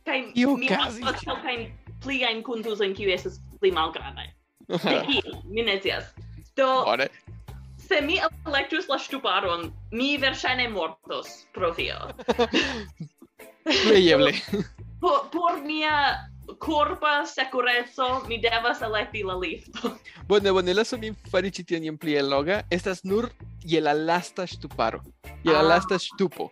kaj 0.04 0.20
mi 0.34 0.68
havas 0.72 1.20
kelkajn 1.24 1.68
pliajn 2.04 2.42
kontusojn 2.44 2.96
kiuj 2.96 3.14
estas 3.18 3.40
pli 3.60 3.72
malgrandaj. 3.72 4.32
De 4.68 4.98
kie 5.08 5.38
mi 5.44 5.62
ne 5.62 5.78
scias. 5.80 6.12
Do 6.56 6.70
se 7.88 8.00
mi 8.00 8.20
elektus 8.46 8.88
la 8.88 8.98
ŝtuparon, 8.98 9.66
mi 9.92 10.14
verŝajne 10.20 10.68
mortos 10.72 11.44
pro 11.52 11.72
tio. 11.76 11.98
Kreeble. 13.84 14.32
Por, 15.04 15.28
por 15.30 15.60
mia 15.64 15.96
corpa 16.58 17.26
sekureco 17.26 18.24
mi 18.28 18.38
devas 18.40 18.80
elekti 18.82 19.22
la 19.22 19.34
lifto. 19.36 19.96
Bone, 20.28 20.52
bone, 20.52 20.72
lasu 20.74 20.96
min 20.98 21.16
fari 21.30 21.50
ĉi 21.52 21.64
tion 21.68 21.84
iom 21.84 21.98
pli 22.00 22.16
alloga. 22.20 22.62
Estas 22.72 23.02
nur 23.04 23.28
je 23.64 23.80
la 23.84 23.92
lasta 23.92 24.46
ŝtuparo. 24.48 25.02
Je 25.44 25.52
la 25.52 25.60
Ah. 25.60 25.68
lasta 25.74 25.98
ŝtupo. 26.00 26.48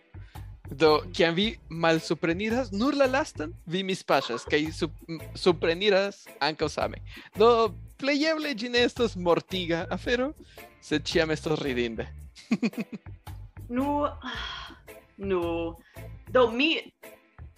Do, 0.69 1.03
kiam 1.13 1.35
vi 1.35 1.47
malsupreniras 1.69 2.71
nur 2.71 2.95
la 2.95 3.05
lastan, 3.05 3.51
vi 3.65 3.83
mispaŝas 3.83 4.45
kaj 4.49 4.61
sup 4.73 4.91
supreniras 5.35 6.23
ankaŭ 6.41 6.69
same. 6.69 7.01
Do, 7.37 7.73
plejeble 8.01 8.53
ĝi 8.55 8.69
ne 8.69 8.85
estos 8.87 9.15
mortiga 9.15 9.83
afero, 9.91 10.31
sed 10.81 11.05
ĉiam 11.09 11.31
estos 11.31 11.61
ridinde. 11.61 12.07
nu 13.75 14.07
nu 15.17 15.41
do 16.31 16.47
mi 16.51 16.71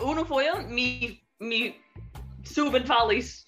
unu 0.03 0.25
foio 0.25 0.55
mi 0.69 1.19
mi 1.39 1.73
suben 2.45 2.85
falis 2.87 3.45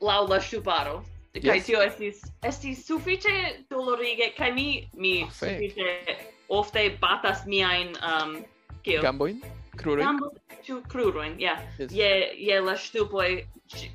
laŭ 0.00 0.28
la 0.28 0.40
ŝtuparo. 0.40 1.02
Yes. 1.34 1.64
Tio 1.64 1.80
estis 1.80 2.20
estis 2.44 2.84
sufiĉe 2.86 3.64
dolorige 3.70 4.32
kaj 4.36 4.50
mi 4.52 4.66
mi 4.92 5.22
oh, 5.24 5.30
sufiĉe 5.32 6.16
ofte 6.48 6.90
batas 7.00 7.46
miajn 7.46 7.96
um, 7.96 8.34
kio 8.84 9.00
gambojn 9.00 9.40
krurojn 9.76 10.04
Gambo, 10.04 10.28
ĉu 10.66 10.82
krurojn 10.92 11.38
ja 11.40 11.54
yeah. 11.56 11.80
yes. 11.80 11.94
je 11.96 12.10
je 12.48 12.60
la 12.60 12.76
ŝtupoj 12.76 13.30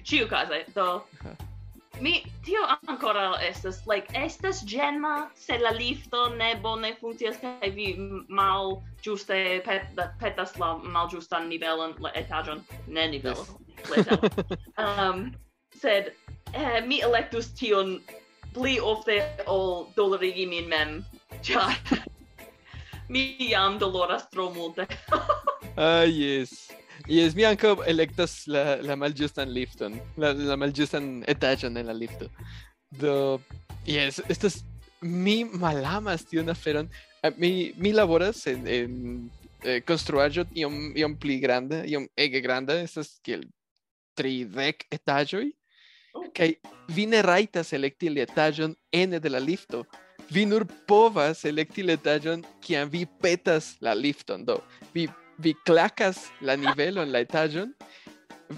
ĉiukaze 0.03 0.63
do 0.75 0.87
uh 0.95 1.25
-huh. 1.25 1.35
Mi 2.01 2.23
tio 2.45 2.59
ancora 2.87 3.39
estas 3.41 3.87
like 3.87 4.07
estas 4.13 4.63
gemma 4.65 5.29
se 5.35 5.57
la 5.57 5.69
lifto 5.69 6.29
ne 6.29 6.55
bone 6.61 6.95
funkcias 7.01 7.37
kaj 7.41 7.69
vi 7.73 7.87
mal 8.29 8.81
ĝuste 9.01 9.61
pet, 9.65 9.89
petas 10.19 10.57
la 10.61 10.77
mal 10.77 11.09
justan 11.13 11.49
nivelon 11.49 11.95
la 11.99 12.11
etaĝon 12.15 12.61
ne 12.87 13.07
nivelon. 13.07 13.45
Yes. 13.95 14.07
um 14.83 15.33
sed 15.81 16.13
eh, 16.53 16.81
mi 16.85 17.01
electus 17.01 17.49
tion 17.57 17.97
pli 18.53 18.79
ofte 18.79 19.17
ol 19.47 19.87
dolorigi 19.95 20.45
min 20.45 20.69
mem. 20.69 20.97
Ĉar 21.41 21.73
mi 23.13 23.35
jam 23.49 23.79
doloras 23.79 24.29
tro 24.29 24.49
multe. 24.53 24.85
Ah, 25.77 26.01
uh, 26.01 26.05
yes. 26.05 26.69
Mi 27.07 27.45
ankaŭ 27.47 27.77
elektas 27.87 28.41
la, 28.51 28.77
la 28.83 28.95
malĝustan 28.99 29.51
lifton, 29.53 29.99
la, 30.19 30.33
la 30.33 30.57
malĝustan 30.59 31.23
etaĝon 31.27 31.77
en 31.79 31.87
la 31.87 31.95
lifto. 31.95 32.27
Do, 32.91 33.39
yes, 33.87 34.19
estas 34.29 34.61
mi 35.01 35.43
malamas 35.43 36.25
tiun 36.25 36.49
aferon. 36.49 36.89
Ah, 37.23 37.31
Mi, 37.37 37.73
mi 37.77 37.91
laboras 37.93 38.45
en, 38.47 38.67
en 38.67 39.29
eh, 39.63 39.81
konstruaĵo 39.81 40.45
iom, 40.55 40.93
iom 40.95 41.15
pli 41.17 41.39
granda, 41.39 41.81
iom 41.85 42.07
ege 42.15 42.41
granda, 42.41 42.77
estas 42.79 43.17
kiel 43.25 43.43
tridek 44.17 44.85
etaĝoj. 44.93 45.47
Oh. 46.13 46.27
Kaj 46.33 46.53
vi 46.93 47.05
ne 47.09 47.21
rajtas 47.25 47.73
elekti 47.73 48.09
la 48.13 48.25
etaĝon 48.27 48.75
ene 48.91 49.19
de 49.19 49.29
la 49.33 49.41
lifto. 49.41 49.83
Vi 50.29 50.45
nur 50.45 50.65
povas 50.87 51.45
elekti 51.45 51.83
la 51.83 51.95
etaĝon 51.97 52.43
kiam 52.61 52.89
vi 52.91 53.05
petas 53.21 53.75
la 53.81 53.93
lifton. 53.95 54.45
Do, 54.45 54.59
vi 54.93 55.07
vi 55.37 55.53
clacas 55.65 56.31
la 56.41 56.55
nivelo 56.55 57.03
en 57.03 57.11
la 57.11 57.21
etaĝon, 57.25 57.73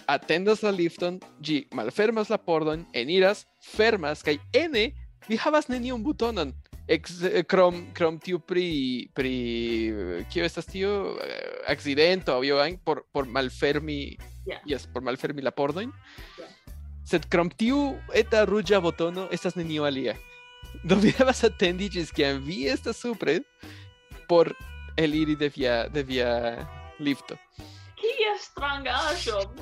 atendas 0.08 0.64
la 0.64 0.72
lifton, 0.72 1.20
ĝi 1.42 1.64
malfermas 1.76 2.30
la 2.30 2.38
pordon, 2.38 2.86
eniras, 2.94 3.46
fermas 3.76 4.24
kaj 4.24 4.38
ene 4.54 4.90
vi 5.28 5.38
havas 5.38 5.70
neniun 5.70 6.04
butonon. 6.04 6.54
Ex, 6.90 7.20
eh, 7.22 7.44
krom 7.46 7.84
krom 7.94 8.18
tiu 8.18 8.40
pri 8.40 9.10
pri 9.14 9.34
kio 10.34 10.46
estas 10.46 10.66
Eh, 10.74 11.62
accidento 11.68 12.34
aŭ 12.34 12.44
io 12.44 12.58
ajn 12.58 12.80
por 12.84 13.04
por 13.14 13.26
malfermi 13.26 14.18
Yeah. 14.50 14.62
yes, 14.66 14.88
por 14.88 15.04
malfermi 15.04 15.42
la 15.42 15.52
pordojn. 15.52 15.92
Yeah. 16.40 16.50
Sed 17.06 17.28
krom 17.30 17.50
tiu 17.50 18.00
eta 18.14 18.46
ruĝa 18.46 18.80
botono 18.82 19.28
estas 19.32 19.56
nenio 19.56 19.86
alia. 19.86 20.16
Do 20.88 20.96
vi 20.96 21.14
devas 21.18 21.44
atendi 21.44 21.90
ĝis 21.90 22.12
kiam 22.12 22.42
vi 22.46 22.68
estas 22.68 22.98
supre 22.98 23.40
por 24.30 24.54
el 25.00 25.16
ir 25.16 25.38
devia, 25.38 25.88
devia 25.88 26.68
lifto. 27.00 27.38
Que 27.96 28.34
estrangajo! 28.36 29.54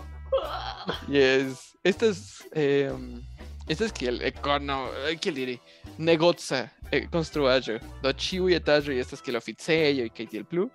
yes. 1.07 1.77
Estas, 1.83 2.43
eh, 2.53 2.89
em, 2.91 3.23
estas 3.67 3.93
que 3.93 4.07
el 4.07 4.21
eh, 4.21 4.27
econo, 4.27 4.89
eh, 5.07 5.17
que 5.17 5.31
diri, 5.31 5.61
negozza, 5.97 6.71
eh, 6.91 7.07
construajo, 7.09 7.79
do 8.01 8.11
ciu 8.13 8.49
etajo 8.49 8.91
estas 8.91 9.21
que 9.21 9.31
lo 9.31 9.37
oficejo 9.37 10.05
y 10.05 10.09
que 10.09 10.25
tiel 10.25 10.43
plu, 10.43 10.71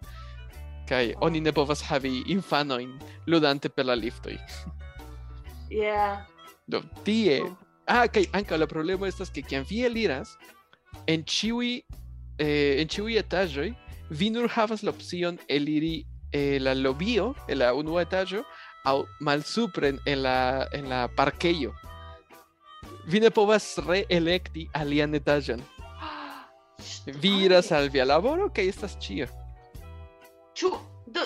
kai 0.87 1.15
oni 1.21 1.41
ne 1.41 1.53
povas 1.53 1.83
havi 1.83 2.23
infanoin 2.27 2.99
ludante 3.27 3.69
per 3.69 3.85
la 3.85 3.95
liftoi. 3.95 4.39
Yeah. 5.71 6.27
Do, 6.69 6.83
tie, 7.05 7.43
oh. 7.43 7.57
ah, 7.87 8.07
kai 8.09 8.29
anca 8.33 8.57
la 8.57 8.67
problema 8.67 9.09
estas 9.09 9.31
que 9.31 9.43
quien 9.43 9.65
vi 9.65 9.85
eliras, 9.85 10.39
en 11.07 11.25
ciui, 11.27 11.85
eh, 12.39 12.81
en 12.81 12.89
ciui 12.89 13.19
etajoi, 13.19 13.75
vi 14.13 14.31
nur 14.31 14.49
havas 14.49 14.83
la 14.83 14.93
opcion 14.93 15.39
eliri 15.49 16.05
el 16.33 16.65
la 16.65 16.75
lobio, 16.75 17.35
el 17.49 17.59
la 17.63 17.73
unua 17.75 18.05
etaĝo 18.07 18.43
aŭ 18.89 18.97
malsupren 19.21 20.01
en 20.07 20.23
la 20.27 20.69
en 20.73 20.89
la 20.89 21.07
parkejo. 21.17 21.73
Vi 23.07 23.21
ne 23.21 23.31
povas 23.31 23.67
reelekti 23.87 24.69
alian 24.79 25.15
etaĝon. 25.15 25.63
Vi 27.23 27.33
iras 27.47 27.73
al 27.73 27.89
via 27.95 28.05
laboro 28.07 28.49
kaj 28.55 28.67
estas 28.73 28.97
ĉio. 29.03 29.29
Ĉu 30.59 30.71
do 31.15 31.25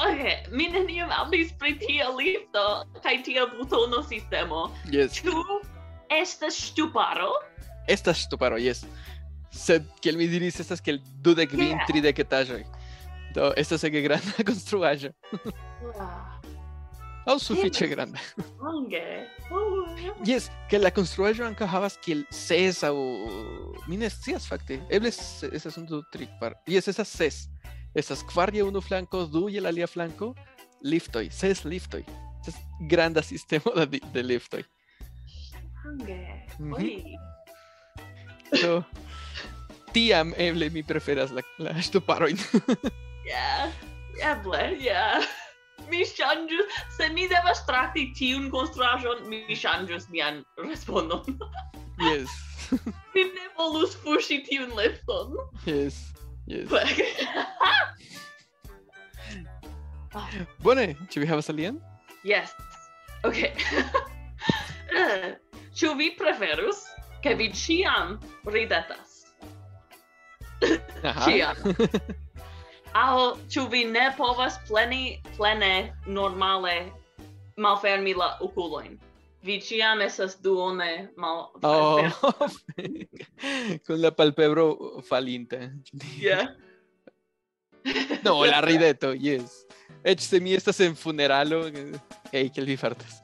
Ok, 0.00 0.48
mi 0.56 0.66
neniam 0.72 1.10
aŭdis 1.12 1.50
pri 1.60 1.74
tia 1.80 2.06
lifto 2.16 2.62
kaj 3.04 3.18
tia 3.26 3.44
butono 3.52 4.00
sistemo. 4.08 4.70
Yes. 4.88 5.18
Ĉu 5.20 5.34
estas 6.16 6.56
ŝtuparo? 6.56 7.28
Estas 7.88 8.22
ŝtuparo, 8.24 8.56
jes. 8.56 8.80
Sed 9.50 9.86
kiel 10.02 10.16
mi 10.16 10.28
diris 10.30 10.60
estas 10.62 10.80
kiel 10.80 11.00
dudek 11.22 11.50
kvin 11.50 11.72
Yeah. 11.74 11.86
tridek 11.88 12.18
etaĝoj. 12.22 12.62
Do 13.34 13.52
estas 13.56 13.84
ege 13.84 14.02
granda 14.02 14.42
konstruaĵo. 14.48 15.10
Aŭ 17.30 17.36
sufiĉe 17.42 17.86
granda. 17.90 18.18
Longe. 18.62 19.02
Oh, 19.50 19.86
Yes, 20.26 20.48
que 20.70 20.78
la 20.78 20.90
construaĵo 20.90 21.44
ankaŭ 21.46 21.66
havas 21.68 21.98
kiel 22.02 22.24
ses 22.34 22.80
aŭ 22.86 22.94
mi 23.88 23.96
ne 24.00 24.08
scias 24.10 24.46
fakte. 24.48 24.80
Eble 24.90 25.10
estas 25.12 25.76
unu, 25.78 25.86
du, 25.86 26.00
tri, 26.12 26.26
kvar. 26.38 26.56
Yes, 26.70 26.88
estas 26.88 27.08
ses. 27.12 27.42
Estas 27.94 28.22
kvar 28.22 28.54
je 28.54 28.62
unu 28.64 28.80
flanko, 28.80 29.24
du 29.26 29.48
je 29.50 29.60
la 29.60 29.68
alia 29.74 29.86
flanko. 29.86 30.32
Liftoj, 30.82 31.28
ses 31.30 31.64
liftoj. 31.64 32.02
Estas 32.40 32.56
granda 32.88 33.22
sistemo 33.22 33.74
de, 33.84 34.00
de 34.14 34.22
liftoj. 34.22 34.62
Longe. 35.84 36.18
Oi. 36.78 36.94
Do 38.62 38.82
tiam 39.94 40.32
eble 40.38 40.70
mi 40.74 40.82
preferas 40.86 41.32
la, 41.34 41.44
la 41.58 41.74
ŝtuparojn. 41.82 42.40
yeah, 43.26 43.70
eble, 44.32 44.62
yeah. 44.80 45.24
Mi 45.90 46.04
ŝanĝus, 46.06 46.76
se 46.94 47.08
mi 47.16 47.26
devas 47.30 47.64
trakti 47.66 48.10
tiun 48.18 48.50
konstruaĵon, 48.52 49.24
mi 49.30 49.56
ŝanĝus 49.56 50.10
mian 50.12 50.42
respondon. 50.60 51.40
yes. 52.08 52.30
mi 53.14 53.24
ne 53.26 53.48
volus 53.58 53.96
fuŝi 54.04 54.44
tiun 54.46 54.70
lifton 54.78 55.32
Yes, 55.66 55.96
yes. 56.46 56.70
Bone, 60.62 60.86
ĉu 61.10 61.22
vi 61.22 61.30
havas 61.30 61.50
alian? 61.50 61.80
Yes. 62.26 62.54
Okay. 63.26 63.52
Eh, 64.90 65.36
ĉu 65.76 65.92
vi 65.98 66.10
preferus, 66.18 66.82
ke 67.22 67.36
vi 67.38 67.50
ĉiam 67.54 68.16
ridetas? 68.50 69.09
Aŭ 73.00 73.14
ĉu 73.52 73.68
vi 73.72 73.84
ne 73.88 74.10
povas 74.16 74.58
pleni 74.68 75.20
plene 75.36 75.92
normale 76.06 76.90
malfermi 77.56 78.14
la 78.18 78.36
okulojn? 78.44 78.98
Vi 79.46 79.56
ĉiam 79.64 80.02
estas 80.04 80.36
duone 80.44 81.08
mal 81.16 81.48
Oh, 81.62 82.04
con 83.86 84.00
la 84.00 84.10
palpebro 84.10 85.00
falinta. 85.08 85.70
Yeah. 86.18 86.46
No, 88.24 88.44
la 88.44 88.60
rideto, 88.60 89.14
yes. 89.14 89.66
Ech 90.04 90.20
se 90.20 90.40
mi 90.40 90.52
estas 90.52 90.80
en 90.80 90.96
funeralo, 90.96 91.70
hey, 92.32 92.50
que 92.50 92.60
vi 92.64 92.76
fartas. 92.76 93.20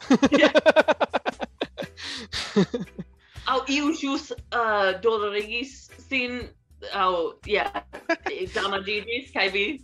Aŭ 3.46 3.58
iu 3.68 3.92
ĵus 3.94 4.30
uh, 4.32 4.96
dolorigis 5.04 5.90
sin 6.08 6.40
au, 6.92 7.38
yeah, 7.46 7.84
damadigis, 8.54 9.32
kai 9.34 9.50
vi... 9.50 9.80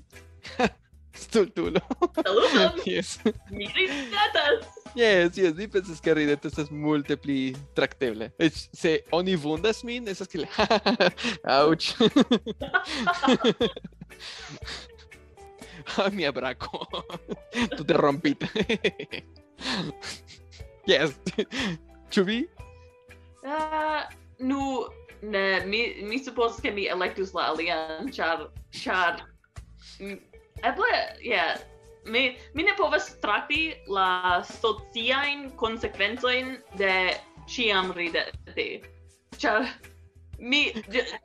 Stultulo. 1.12 1.80
Saluton! 2.24 2.80
yes. 2.86 3.18
Mi 3.50 3.66
ridetas! 3.66 4.64
Yes, 4.96 5.36
yes, 5.36 5.54
mi 5.56 5.68
pensas 5.68 6.00
que 6.00 6.14
rideto 6.14 6.48
estas 6.48 6.70
multe 6.70 7.16
pli 7.16 7.54
tracteble. 7.76 8.30
Eĉ 8.40 8.68
se 8.76 8.98
oni 9.12 9.36
vundas 9.36 9.84
min, 9.84 10.08
esas 10.08 10.28
que... 10.28 10.44
Ouch! 11.48 11.96
Ah, 15.96 16.10
mi 16.12 16.24
abraco. 16.24 16.86
Tú 17.76 17.84
te 17.84 17.94
rompite. 17.94 18.48
yes. 20.86 21.16
Ĉu 22.10 22.24
vi? 22.24 22.46
Uh, 23.42 24.02
nu, 24.38 24.86
Ne, 25.22 25.62
mi, 25.66 26.02
mi 26.02 26.18
supposas, 26.18 26.60
ke 26.60 26.70
mi 26.74 26.88
electus 26.90 27.30
la 27.34 27.52
alian, 27.52 28.10
char, 28.10 28.48
char, 28.74 29.22
eble, 30.00 30.94
yeah, 31.22 31.58
mi, 32.04 32.36
mi 32.54 32.62
ne 32.62 32.74
povas 32.74 33.06
trati 33.22 33.74
la 33.86 34.42
sociain 34.42 35.50
konsekvencojn 35.56 36.56
de 36.78 37.14
ciam 37.46 37.92
rideti. 37.94 38.82
Char, 39.38 39.68
mi, 40.38 40.72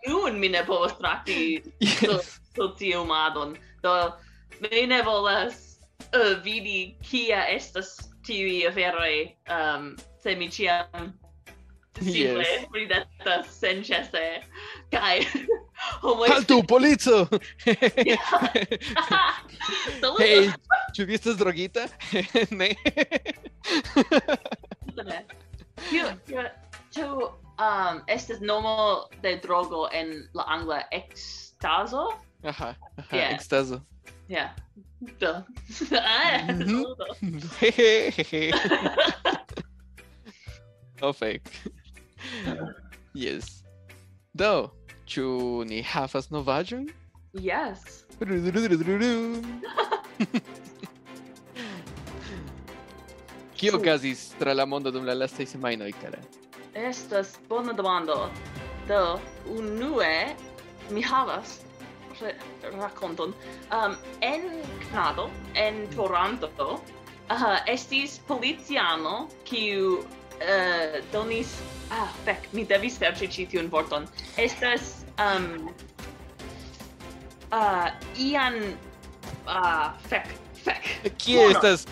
nun 0.07 0.39
mi 0.39 0.49
ne 0.49 0.63
povas 0.63 0.93
trati 1.01 1.63
yes. 1.81 1.99
so, 1.99 2.21
sociumadon, 2.55 3.57
do, 3.81 4.13
mi 4.61 4.85
ne 4.85 5.01
volas 5.01 5.79
uh, 6.13 6.37
vidi 6.43 6.97
kia 7.01 7.47
estas 7.49 7.97
tiui 8.27 8.61
aferoi, 8.67 9.33
um, 9.49 9.57
ehm, 9.57 9.95
se 10.21 10.35
mi 10.35 10.49
ciam 10.53 11.17
simple 11.97 12.43
yes. 12.43 12.65
ridetas 12.73 13.47
sen 13.59 13.83
cese 13.83 14.41
kai 14.91 15.25
homo 16.01 16.25
Haltu 16.27 16.63
polico. 16.67 17.27
hey, 20.19 20.51
ĉu 20.95 21.05
vi 21.05 21.13
estas 21.13 21.37
drogita? 21.37 21.87
ne. 22.51 22.75
Tio, 25.89 26.05
tio, 26.25 26.43
ĉu 26.95 27.07
um 27.57 28.01
estas 28.07 28.39
nomo 28.41 29.07
de 29.21 29.35
drogo 29.43 29.89
en 29.93 30.29
la 30.33 30.43
angla 30.47 30.81
ekstazo? 30.91 32.07
Aha, 32.43 32.75
aha 32.97 33.17
yeah. 33.17 33.33
ekstazo. 33.33 33.81
Yeah. 34.29 34.49
Duh. 35.19 35.43
mm 36.47 36.59
-hmm. 36.59 36.83
oh, 41.01 41.13
fake. 41.13 41.51
yes. 43.25 43.63
Do, 44.33 44.71
ĉu 45.07 45.63
ni 45.69 45.81
havas 45.81 46.29
novaĵon? 46.29 46.87
Yes. 47.33 48.05
Kio 53.57 53.77
okazis 53.77 54.33
tra 54.39 54.53
la 54.53 54.65
mondo 54.65 54.91
dum 54.91 55.05
la 55.05 55.13
lastaj 55.17 55.45
semajnoj, 55.53 55.91
Kara? 56.01 56.19
Estas 56.73 57.37
bona 57.49 57.73
demando. 57.73 58.29
Do, 58.87 59.19
unue 59.49 60.35
mi 60.93 61.01
havas 61.01 61.59
rakonton. 62.79 63.33
Um, 63.71 63.95
en 64.21 64.41
Kanado, 64.79 65.29
en 65.55 65.87
Toronto, 65.95 66.81
uh, 67.29 67.57
estis 67.67 68.19
policiano 68.27 69.27
kiu 69.43 70.05
uh, 70.41 70.97
donis 71.11 71.55
ah 71.91 72.09
fek 72.25 72.49
mi 72.53 72.65
devis 72.65 72.97
serĉi 72.99 73.27
ĉi 73.27 73.47
tiun 73.53 73.69
vorton. 73.69 74.07
Estas 74.37 75.05
um 75.17 75.69
uh, 77.51 77.87
ian 78.17 78.59
ah 79.47 79.93
uh, 79.93 80.07
fek 80.09 80.33
fek. 80.63 80.83
Kie 81.17 81.49
estas 81.51 81.87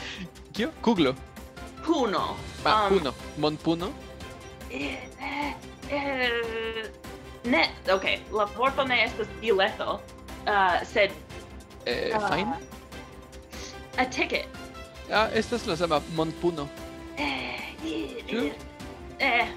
kio? 0.53 0.71
Kuglo 0.81 1.15
puno. 1.85 2.35
Ah, 2.65 2.87
um, 2.87 2.97
puno. 2.97 3.13
Monpuno 3.37 3.91
eh, 4.71 4.97
eh, 5.21 5.53
eh, 5.89 6.89
ne 7.45 7.69
okay 7.93 8.19
la 8.31 8.45
vorto 8.57 8.83
ne 8.83 9.03
estas 9.05 9.27
bileto 9.41 10.01
uh, 10.47 10.81
sed 10.83 11.11
eh, 11.85 12.11
ah, 12.13 12.17
uh, 12.17 12.29
fine 12.29 12.55
a 13.97 14.05
ticket 14.05 14.47
ah 15.11 15.29
estas 15.33 15.67
la 15.67 15.75
sama 15.75 16.01
monpuno 16.15 16.67
eh, 17.17 17.64
Ĉu? 18.29 18.49
Eh. 19.19 19.47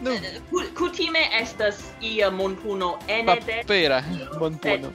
Nu. 0.00 0.14
Eh, 0.16 0.40
kutime 0.78 1.26
estas 1.40 1.82
ia 2.00 2.30
montuno 2.30 2.98
ene 3.08 3.36
de... 3.46 3.58
Papera 3.60 4.02
montuno. 4.40 4.92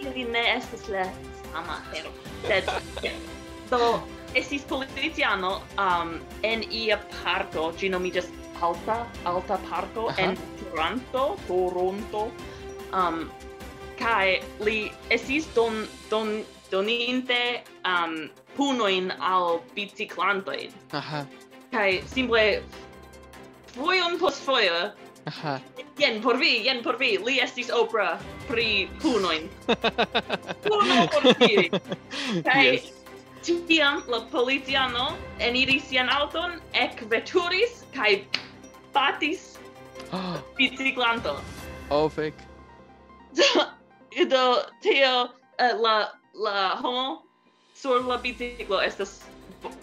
Ili 0.00 0.24
ne 0.24 0.44
estas 0.56 0.88
la 0.88 1.04
sama 1.52 1.80
afero. 1.80 2.10
Sed, 2.46 2.64
do, 3.70 4.00
estis 4.34 4.62
politiciano 4.62 5.60
um, 5.78 6.20
en 6.42 6.62
ia 6.70 7.00
parto, 7.22 7.72
ĝi 7.80 7.90
nomiĝas 7.90 8.30
Alta, 8.60 9.06
Alta 9.24 9.58
Parto, 9.70 10.08
en 10.18 10.36
Toronto, 10.58 11.36
Toronto, 11.46 12.28
um, 12.92 13.26
kai 13.98 14.38
li 14.62 14.90
estis 15.14 15.46
don, 15.54 15.84
don, 16.10 16.42
doninte 16.70 17.62
um, 17.86 18.28
punoin 18.56 19.12
al 19.18 19.60
biciclantoi. 19.74 20.70
Aha 20.92 21.24
kai 21.72 22.02
simple 22.06 22.62
foion 23.74 24.18
post 24.18 24.42
foio 24.46 24.92
Aha. 25.28 25.60
Jen 25.98 26.22
por 26.22 26.38
vi, 26.38 26.64
jen 26.64 26.82
por 26.82 26.96
vi. 26.96 27.18
Li 27.18 27.40
estis 27.42 27.70
opera 27.74 28.18
pri 28.48 28.88
punoin. 29.02 29.48
Puno 30.64 31.08
por 31.12 31.26
vi. 31.40 31.68
Kai 32.46 32.78
yes. 32.78 32.92
tiam 33.68 34.02
la 34.08 34.22
policiano 34.32 35.10
eniris 35.38 35.88
sian 35.90 36.08
auton, 36.08 36.56
ekveturis 36.72 37.84
kai 37.92 38.24
batis 38.94 39.58
biciklanto. 40.56 41.36
Oh, 41.90 42.08
fek. 42.08 42.34
Do, 44.32 44.44
tio, 44.82 45.28
uh, 45.60 45.74
la, 45.82 46.08
la 46.34 46.76
homo 46.80 47.22
sur 47.74 48.00
la 48.00 48.16
biciclo 48.16 48.80
estas 48.80 49.20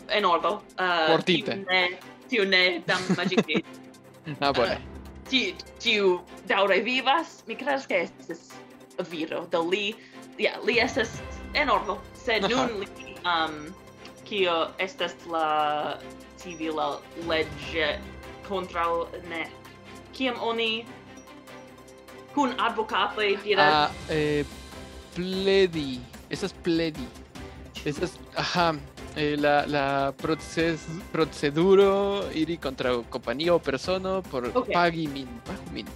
enorbo. 0.07 0.61
Uh, 0.79 0.83
eh, 0.83 1.07
Mortinte. 1.09 1.55
Tiu 1.55 1.65
ne, 1.69 1.87
tiu 2.29 2.45
ne 2.45 2.63
dam 2.87 3.01
magicis. 3.17 3.63
ah, 4.41 4.51
bone. 4.51 4.67
Uh, 4.67 4.71
eh, 4.71 4.95
tiu, 5.29 5.55
tiu 5.79 6.11
daure 6.47 6.79
vivas, 6.85 7.43
mi 7.47 7.55
credas 7.55 7.87
che 7.87 8.05
estes 8.05 8.53
viro, 9.09 9.45
do 9.51 9.61
li, 9.63 9.95
yeah, 10.37 10.57
li 10.63 10.79
estes 10.79 11.19
enorbo, 11.53 11.99
sed 12.13 12.45
Aha. 12.45 12.53
nun 12.53 12.79
li, 12.79 13.15
um, 13.25 13.73
kio 14.25 14.71
estes 14.79 15.15
la 15.29 15.97
civila 16.37 16.99
legge 17.27 17.95
contra 18.47 18.85
ne, 19.29 19.45
kiam 20.13 20.39
oni 20.41 20.85
kun 22.35 22.55
advocatoi 22.59 23.35
diras... 23.43 23.73
Ah, 23.73 23.91
eh, 24.09 24.45
pledi, 25.15 25.99
estes 26.29 26.53
pledi, 26.63 27.07
estes, 27.85 28.17
aha, 28.35 28.73
eh, 29.15 29.35
la, 29.37 29.65
la 29.67 30.13
proces, 30.17 30.85
proceduro 31.11 32.29
iri 32.31 32.57
contra 32.57 32.95
companio 33.09 33.59
persono 33.59 34.21
por 34.21 34.51
okay. 34.53 34.73
pagi 34.73 35.07
min, 35.07 35.27
pagu 35.43 35.69
min. 35.71 35.87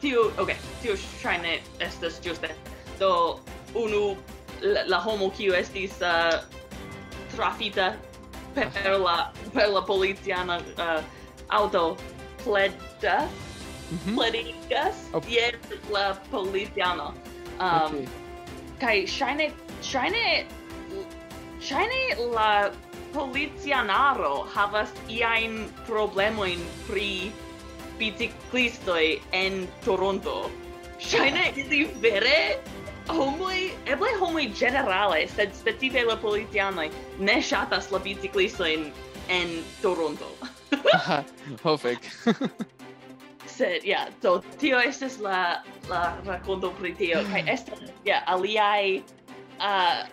Tiu, 0.00 0.30
ok, 0.38 0.54
tiu 0.82 0.96
shine 0.96 1.60
estas 1.78 2.20
giuste. 2.20 2.54
Do, 2.98 3.40
unu, 3.74 4.16
la, 4.62 4.84
la 4.88 5.00
homo 5.00 5.30
kiu 5.30 5.54
estis 5.54 6.00
uh, 6.00 6.40
trafita 7.34 7.96
per 8.54 8.98
la, 8.98 9.32
per 9.52 9.68
la 9.68 9.82
policiana 9.82 10.60
uh, 10.78 11.02
auto 11.48 11.96
pleda, 12.44 13.28
mm 13.90 13.98
-hmm. 13.98 14.14
pledigas, 14.16 14.96
oh. 15.12 15.20
dier 15.20 15.58
la 15.92 16.16
policiano 16.30 17.12
Um, 17.60 17.92
okay. 17.92 18.08
Kai 18.80 19.06
shine, 19.06 19.52
shine 19.82 20.46
Shiny 21.60 22.16
la 22.32 22.70
policianaro 23.12 24.48
havas 24.54 24.88
iain 25.08 25.68
problemoin 25.86 26.60
pri 26.88 27.32
biciclistoi 27.98 29.22
en 29.32 29.68
Toronto. 29.84 30.50
Shiny 30.98 31.52
ili 31.60 31.88
vere 32.00 32.58
homoi, 33.08 33.70
eble 33.86 34.08
homoi 34.20 34.46
generale, 34.58 35.26
sed 35.28 35.52
specife 35.54 36.04
la 36.04 36.16
policianoi, 36.16 36.90
ne 37.18 37.40
shatas 37.42 37.90
la 37.92 37.98
biciclistoin 37.98 38.92
en 39.28 39.64
Toronto. 39.82 40.32
Aha, 40.94 41.24
ho 41.64 41.76
fec. 41.76 42.08
sed, 43.60 43.84
ja, 43.84 44.06
yeah, 44.06 44.08
so, 44.22 44.40
tio 44.58 44.78
estes 44.80 45.18
la, 45.20 45.60
la 45.88 46.16
racconto 46.24 46.70
pri 46.70 46.94
tio, 46.96 47.20
kai 47.32 47.44
estes, 47.54 47.80
ja, 47.80 47.90
yeah, 48.04 48.22
aliai 48.26 49.02
uh, 49.60 50.08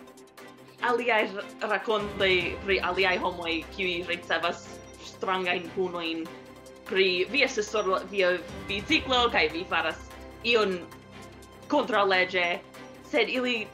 aliai 0.82 1.30
racontai 1.60 2.56
pri 2.64 2.80
aliai 2.80 3.18
homoi 3.18 3.64
qui 3.74 4.04
ricevas 4.08 4.66
strangain 5.04 5.70
punoin 5.74 6.26
pri 6.84 7.26
vi 7.30 7.42
estes 7.42 7.70
sur 7.70 8.00
via 8.10 8.38
biciclo 8.68 9.28
kai 9.30 9.48
vi 9.48 9.64
faras 9.64 9.98
ion 10.44 10.86
contra 11.68 12.04
lege 12.04 12.60
sed 13.10 13.28
ili 13.28 13.66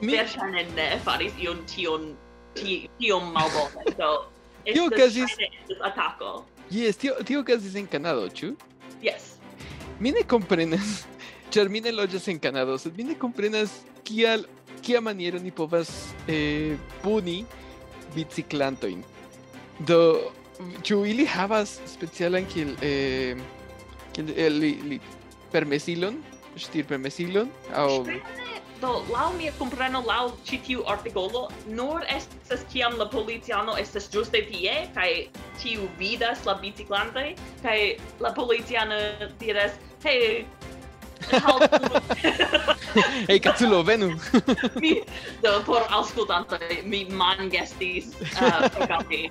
Mi... 0.00 0.12
verŝajne 0.12 0.66
ne 0.76 0.98
faris 1.04 1.32
ion 1.38 1.64
tion 1.66 2.16
tiom 2.54 3.32
malbone 3.32 3.96
do 3.96 4.12
Tio 4.74 4.86
okazis 4.86 5.30
atako. 5.80 6.44
Yes, 6.70 6.96
tio 6.96 7.14
tio 7.24 7.40
okazis 7.40 7.74
en 7.74 7.86
Kanado, 7.86 8.28
ĉu? 8.28 8.54
Yes. 9.02 9.36
Mi 10.00 10.12
ne 10.12 10.22
komprenas. 10.22 11.04
Ĉar 11.52 11.68
mi 11.68 11.80
ne 11.80 11.92
loĝas 11.92 12.28
en 12.28 12.38
Kanado, 12.38 12.76
sed 12.78 12.96
mi 12.96 13.04
ne 13.08 13.16
komprenas 13.18 13.80
kial 14.04 14.44
kia 14.82 15.00
maniero 15.00 15.38
ni 15.38 15.50
povas 15.50 15.90
eh, 16.28 16.76
puni 17.02 17.44
biciclantoin? 18.14 19.02
Do 19.78 20.00
ĉu 20.84 21.04
ili 21.06 21.26
havas 21.26 21.78
specialan 21.88 22.46
kiel 22.52 22.74
eh, 22.82 23.38
kiel 24.12 24.34
eh, 24.36 24.50
li, 24.52 24.74
li 24.92 25.00
permesilon, 25.52 26.20
ŝtirpermesilon 26.60 27.50
aŭ 27.78 27.88
do 28.80 29.04
lau 29.12 29.28
mia 29.36 29.52
compreno 29.58 30.00
lau 30.06 30.30
ĉi 30.48 30.58
tiu 30.66 30.84
articolo, 30.88 31.48
nur 31.68 32.04
estas 32.08 32.64
kiam 32.72 32.96
la 33.00 33.06
policiano 33.12 33.76
estas 33.82 34.08
giuste 34.12 34.40
tie 34.48 34.88
kai 34.96 35.28
tiu 35.60 35.88
vidas 35.98 36.46
la 36.48 36.56
biciclante, 36.62 37.34
kai 37.62 37.96
la 38.24 38.32
policiano 38.32 38.96
diras 39.42 39.76
hey, 40.04 40.46
Ei, 43.28 43.38
cazzulo, 43.40 43.82
venu! 43.82 44.14
mi, 44.80 45.02
do, 45.42 45.62
por 45.64 45.86
auscultanto, 45.90 46.58
mi 46.84 47.04
mangestis 47.10 48.14
uh, 48.40 48.68
focati. 48.70 49.30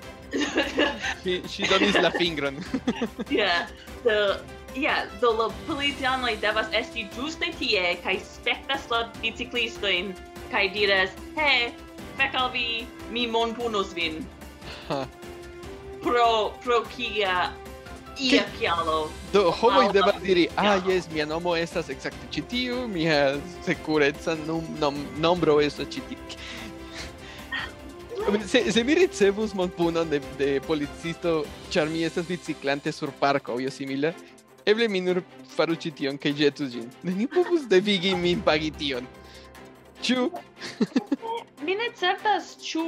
si, 1.24 1.42
si 1.48 1.64
donis 1.68 1.96
la 1.96 2.12
fingron. 2.12 2.58
yeah, 3.30 3.68
do, 4.04 4.40
yeah, 4.76 5.06
do 5.20 5.34
la 5.34 5.50
policianoi 5.68 6.38
devas 6.40 6.68
esti 6.72 7.08
giuste 7.16 7.52
tie, 7.60 7.98
cae 8.04 8.20
spectas 8.20 8.90
la 8.90 9.10
biciclistoin, 9.22 10.14
cae 10.52 10.70
diras, 10.74 11.12
he, 11.36 11.72
fec 12.18 12.36
al 12.36 12.52
vi, 12.54 12.88
mi 13.12 13.28
monpunos 13.28 13.94
vin. 13.94 14.24
pro, 16.02 16.54
pro 16.64 16.82
kia 16.96 17.52
Do 19.34 19.54
devas 19.94 20.22
diri, 20.22 20.48
ah, 20.56 20.66
Ja. 20.66 20.82
jes, 20.88 21.08
mia 21.14 21.26
nomo 21.26 21.56
estas 21.56 21.90
ekzakte 21.90 22.28
ĉi 22.32 22.42
tiu, 22.50 22.88
mia 22.88 23.38
sekureca 23.66 24.36
num, 24.48 24.66
nom, 24.80 24.96
nombro 25.18 25.60
estas 25.62 25.88
ĉi. 25.88 26.02
Se, 28.48 28.72
se 28.72 28.84
mi 28.84 28.94
ricevus 28.94 29.54
monpunon 29.56 30.10
de, 30.10 30.20
de 30.38 30.60
policisto, 30.68 31.46
ĉar 31.72 31.88
mi 31.90 32.04
estas 32.04 32.28
biciklante 32.28 32.92
sur 32.92 33.12
parko 33.20 33.56
aŭ 33.56 33.70
simila, 33.72 34.12
eble 34.66 34.88
mi 34.88 35.02
nur 35.02 35.22
faru 35.56 35.76
ĉi 35.76 35.92
tion 35.96 36.18
kaj 36.18 36.34
ĵetus 36.34 36.74
ĝin. 36.76 36.90
Neniu 37.04 37.30
povus 37.32 37.66
devigi 37.72 38.16
min 38.16 38.42
pagi 38.42 38.72
tion. 38.72 39.08
Ĉu? 40.04 40.30
mi 41.66 41.76
ne 41.76 41.90
certas 42.00 42.54
ĉu 42.64 42.84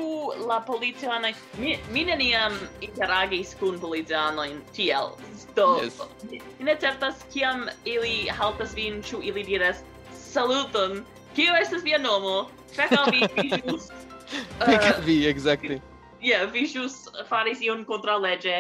la 0.48 0.62
policanoj 0.68 1.34
mi, 1.60 1.76
mi 1.92 2.06
neniam 2.08 2.56
interagis 2.82 3.56
kun 3.60 3.80
policanoj 3.80 4.48
tiel. 4.76 5.12
Do 5.56 5.68
yes. 5.84 6.00
mi, 6.30 6.42
ne 6.60 6.76
certas 6.80 7.26
kiam 7.34 7.68
ili 7.86 8.30
haltas 8.40 8.76
vin 8.76 9.02
ĉu 9.04 9.22
ili 9.24 9.44
diras 9.44 9.84
saluton. 10.16 11.04
Kio 11.36 11.56
estas 11.60 11.84
via 11.84 12.00
nomo? 12.00 12.50
Fek 12.76 12.96
al 12.98 13.12
vi, 13.12 13.28
vi 13.38 13.50
ĵus... 13.60 13.90
Fek 14.68 14.88
al 14.94 15.00
uh, 15.00 15.06
vi, 15.06 15.18
exacte. 15.28 15.82
Yeah, 16.22 16.48
vi 16.54 16.68
ĵus 16.70 17.04
faris 17.30 17.62
ion 17.66 17.84
kontraŭleĝe. 17.90 18.58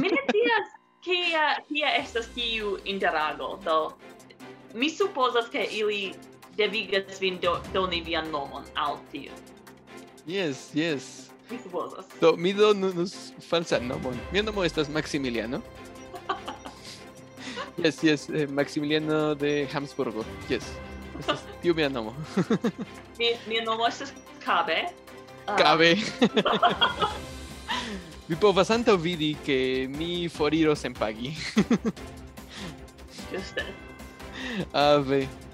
Mi 0.00 0.08
ne 0.12 0.22
scias 0.30 0.72
kia, 1.04 1.46
kia 1.68 1.92
estas 1.98 2.28
tiu 2.34 2.76
interago, 2.84 3.56
do 3.64 3.78
mi 4.76 4.90
supozas 4.90 5.48
ke 5.52 5.64
ili 5.72 6.14
the 6.56 6.68
biggest 6.68 7.20
window 7.20 7.60
don't 7.72 7.92
even 7.92 8.30
normal 8.30 8.64
out 8.76 9.00
here. 9.12 9.32
Yes, 10.26 10.70
yes. 10.74 11.30
So, 12.18 12.36
Mido 12.36 12.74
nos 12.74 13.32
falsa 13.40 13.78
nomon. 13.78 14.18
Mi 14.32 14.42
nombre 14.42 14.66
estas 14.66 14.88
Maximiliano. 14.88 15.62
yes, 17.78 18.02
yes, 18.02 18.28
eh, 18.30 18.46
Maximiliano 18.48 19.34
de 19.34 19.68
Habsburgo. 19.72 20.24
Yes. 20.48 20.64
Estas 21.20 21.40
tiu 21.62 21.74
mia 21.74 21.88
nomo. 21.88 22.14
mi, 23.18 23.36
mia 23.46 23.62
nomo 23.64 23.86
estas 23.86 24.12
Cabe. 24.44 24.90
Cabe. 25.46 25.96
Mi 28.26 28.34
povas 28.34 28.70
antaŭ 28.74 28.96
vidi 28.98 29.36
ke 29.46 29.86
mi 29.86 30.26
foriros 30.26 30.82
senpagi. 30.82 31.30
Juste. 33.30 33.62
Ave. 34.74 35.45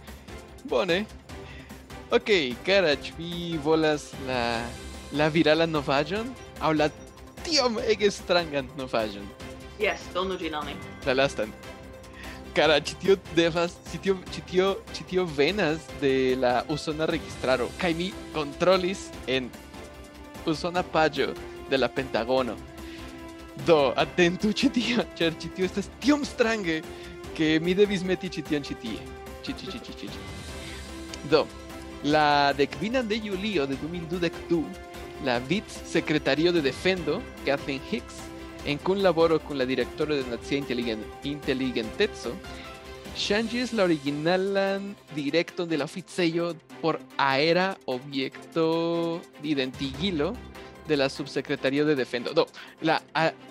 Bone. 0.73 1.05
Ok, 2.11 2.57
Karach, 2.65 3.13
vi 3.19 3.59
volas 3.63 4.13
la 4.27 4.65
la 5.13 5.29
virala 5.29 5.67
novajon 5.69 6.31
aŭ 6.65 6.71
la 6.73 6.87
tiom 7.45 7.77
ege 7.93 8.09
strangan 8.11 8.71
novajon? 8.79 9.27
Yes, 9.77 10.07
donu 10.15 10.39
ĝin 10.41 10.55
al 10.57 10.71
La 11.05 11.13
lastan. 11.13 11.53
Cara, 12.57 12.81
ĉi 12.81 12.97
tio 13.03 13.17
devas, 13.37 13.77
ĉi 13.91 14.01
tio, 14.01 14.17
ĉi 14.33 14.43
tio, 14.49 14.69
ĉi 14.97 15.05
tio 15.11 15.25
venas 15.37 15.85
de 16.01 16.37
la 16.41 16.65
usona 16.69 17.05
registraro 17.05 17.69
kaj 17.79 17.93
mi 17.95 18.09
kontrolis 18.33 19.11
en 19.27 19.51
usona 20.47 20.83
paĝo 20.83 21.35
de 21.69 21.77
la 21.77 21.89
Pentagono. 21.89 22.57
Do, 23.67 23.93
atentu 23.97 24.53
ĉi 24.53 24.73
tio, 24.73 25.05
ĉar 25.21 25.37
ĉi 25.37 25.53
tio 25.53 25.69
estas 25.69 25.93
tiom 26.01 26.25
strange 26.25 26.81
ke 27.37 27.59
mi 27.61 27.75
devis 27.75 28.09
meti 28.09 28.33
ĉi 28.33 28.49
tion 28.49 28.65
ĉi 28.65 28.79
tie. 28.87 29.03
Ĉi 29.45 29.53
ĉi 29.53 29.67
ĉi 29.73 29.85
ĉi 29.91 29.99
ĉi. 30.01 30.42
2. 31.31 31.47
La 32.05 32.53
declina 32.57 33.03
de 33.03 33.21
Julio 33.21 33.67
de 33.67 33.77
2022, 33.77 34.65
la 35.25 35.39
vice-secretario 35.39 36.53
de 36.53 36.63
Defendo, 36.63 37.23
Kathleen 37.47 37.81
Hicks, 37.91 38.15
en 38.65 38.79
un 38.87 39.03
lavoro 39.03 39.41
con 39.41 39.59
la 39.59 39.67
directora 39.67 40.15
de 40.15 40.25
Nazia 40.25 40.59
Intelligentezzo, 41.23 42.33
Shanji 43.17 43.59
es 43.59 43.73
la 43.73 43.85
original 43.85 44.97
directo 45.15 45.67
de 45.67 45.79
la 45.79 45.85
oficeio 45.85 46.57
por 46.81 46.99
Aera 47.19 47.77
Objeto 47.85 49.21
Identigilo 49.43 50.35
de 50.89 50.97
la 50.97 51.09
Subsecretaría 51.09 51.85
de 51.85 51.95
Defendo. 51.95 52.33
No, 52.35 52.47
la 52.81 53.03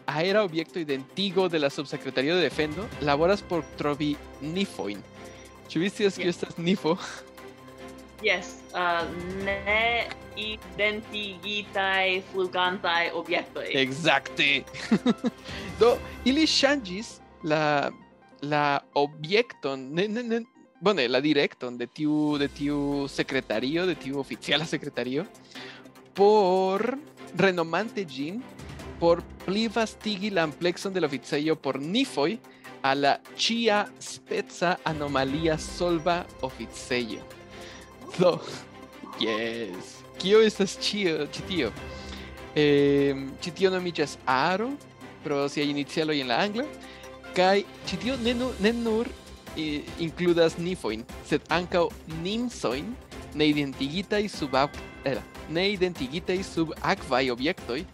Aera 0.08 0.44
Objeto 0.44 0.80
Identigo 0.80 1.48
de 1.48 1.60
la 1.60 1.70
Subsecretaría 1.70 2.36
de 2.36 2.42
Defendo 2.42 2.88
laboras 3.02 3.44
por 3.44 3.64
Trovi 3.78 4.18
Nifoin. 4.42 5.00
¿Tuviste 5.72 6.10
que 6.12 6.28
estás 6.28 6.58
Nifo? 6.58 6.98
Yes, 8.22 8.62
uh, 8.74 9.08
ne 9.44 10.08
identigitai 10.38 12.22
flugantai 12.32 13.12
objektoi. 13.18 13.72
Exacte. 13.82 14.64
Do, 15.80 15.98
ili 16.26 16.46
shangis 16.48 17.20
la 17.44 17.92
la 18.42 18.82
objekton, 18.98 19.92
ne, 19.94 20.08
ne, 20.08 20.24
ne, 20.24 20.40
bone, 20.82 21.08
la 21.08 21.22
directon 21.22 21.78
de 21.78 21.86
tiu, 21.88 22.38
de 22.42 22.48
tiu 22.50 23.08
secretario, 23.08 23.86
de 23.86 23.96
tiu 23.96 24.20
oficiala 24.20 24.66
secretario, 24.66 25.28
por 26.18 26.98
renomante 27.38 28.06
gin, 28.06 28.42
por 29.00 29.22
pli 29.46 29.68
vastigi 29.68 30.30
la 30.30 30.48
de 30.48 31.00
la 31.00 31.08
oficeio 31.08 31.56
por 31.56 31.80
nifoi 31.80 32.40
a 32.84 32.96
la 32.96 33.20
chia 33.36 33.88
spezza 34.00 34.78
anomalia 34.84 35.58
solva 35.58 36.26
oficeio. 36.42 37.41
Do, 38.19 38.39
yes. 39.19 40.02
Kio 40.19 40.41
estas 40.41 40.78
ĉio 40.82 41.28
ĉi 41.34 41.41
tio? 41.47 41.71
Eh, 42.56 43.15
ĉi 43.41 43.52
tio 43.52 43.71
nomiĝas 43.71 44.17
aro 44.26 44.71
pro 45.24 45.47
siaj 45.50 45.69
inicialoj 45.71 46.19
en 46.19 46.28
la 46.28 46.41
angla 46.43 46.65
kaj 47.36 47.63
ĉi 47.88 47.97
tio 47.97 48.17
ne, 48.19 48.34
nu, 48.34 48.52
ne 48.60 48.74
nur 48.74 49.08
eh, 49.56 49.88
includas 50.00 50.58
nifojn, 50.60 51.06
sed 51.30 51.41
ankaŭ 51.50 51.88
nimsojn 52.21 52.91
neidentigitaj 53.36 54.28
sub 54.28 54.56
era, 55.06 55.24
neidentigitaj 55.50 56.43
sub 56.43 56.76
akvaj 56.82 57.32
objektoj 57.32 57.86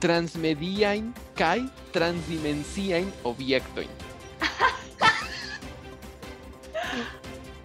transmediajn. 0.00 1.12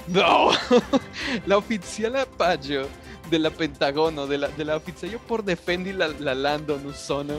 No! 0.07 0.51
la 1.49 1.57
oficiala 1.57 2.25
paĝo 2.37 2.87
de 3.29 3.39
la 3.39 3.51
Pentagono, 3.51 4.25
de 4.27 4.37
la, 4.37 4.47
de 4.57 4.65
la 4.65 4.75
oficejo 4.75 5.19
por 5.27 5.43
defendi 5.43 5.93
la, 5.93 6.09
la 6.19 6.33
landon 6.33 6.85
Usono, 6.89 7.37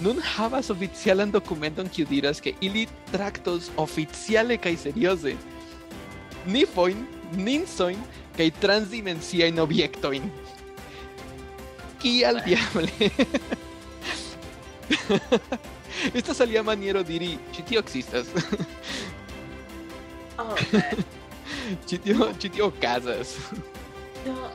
nun 0.00 0.20
havas 0.34 0.70
oficialan 0.70 1.30
dokumenton 1.30 1.88
kiu 1.88 2.06
diras 2.06 2.40
ke 2.40 2.54
ili 2.60 2.86
traktos 3.12 3.70
oficiale 3.76 4.56
kaj 4.58 4.76
serioze 4.86 5.34
nifojn, 6.46 7.04
ninsojn 7.36 8.00
kaj 8.36 8.50
transdimensiajn 8.60 9.58
objektojn. 9.62 10.28
Kial 12.02 12.40
diable? 12.44 12.88
Estas 16.18 16.40
alia 16.44 16.62
maniero 16.66 17.02
diri, 17.06 17.38
ĉi 17.54 17.66
tio 17.70 17.84
ekzistas. 17.84 18.26
Oh, 20.34 20.56
Ci 21.86 21.98
tio 21.98 22.36
ci 22.38 22.48
tio 22.48 22.70
casas. 22.80 23.36
Do 24.24 24.50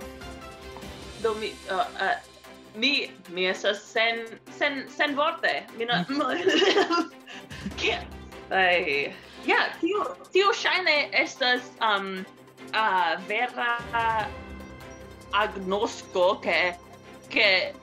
do 1.21 1.35
mi 1.35 1.53
uh, 1.69 1.85
uh, 1.99 2.17
mi 2.75 3.11
mi 3.29 3.47
estas 3.47 3.81
sen 3.83 4.39
sen 4.57 4.85
sen 4.89 5.15
vorte. 5.15 5.65
Mi 5.77 5.85
no 5.85 6.05
mm. 6.09 7.09
Kia? 7.77 8.05
Ai. 8.49 9.13
Ja, 9.45 9.69
tio 9.81 10.15
tio 10.31 10.53
shine 10.53 11.09
estas 11.11 11.61
um 11.81 12.25
a 12.73 13.15
uh, 13.17 13.27
vera 13.27 13.77
agnosco 15.31 16.39
che 16.39 16.75
che 17.29 17.73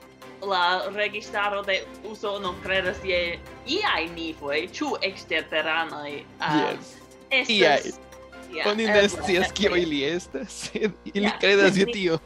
la 0.43 0.89
registaro 0.91 1.63
de 1.63 1.87
uso 2.03 2.39
non 2.39 2.61
credas 2.61 2.99
je 3.03 3.39
iai 3.65 4.09
nivoi, 4.09 4.69
ciu 4.73 4.97
exterteranai. 5.01 6.27
Uh, 6.41 6.53
um, 6.53 6.61
yes. 6.61 6.97
Estas, 7.31 7.99
Scias 9.09 9.53
kio 9.53 9.67
eble. 9.69 9.83
ili 9.83 10.05
estas, 10.05 10.49
sed 10.49 10.93
ili 11.05 11.25
Ja, 11.25 11.39
kredas 11.39 11.77
je 11.77 11.87
tio. 11.87 12.19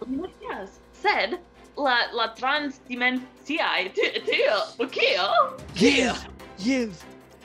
Sed 0.92 1.30
la 1.76 1.96
la 2.12 2.34
transdimensiaj 2.34 3.92
ti- 3.94 4.20
tio, 4.24 4.86
kio? 4.88 5.28
Yes, 5.76 6.16
yes. 6.58 6.90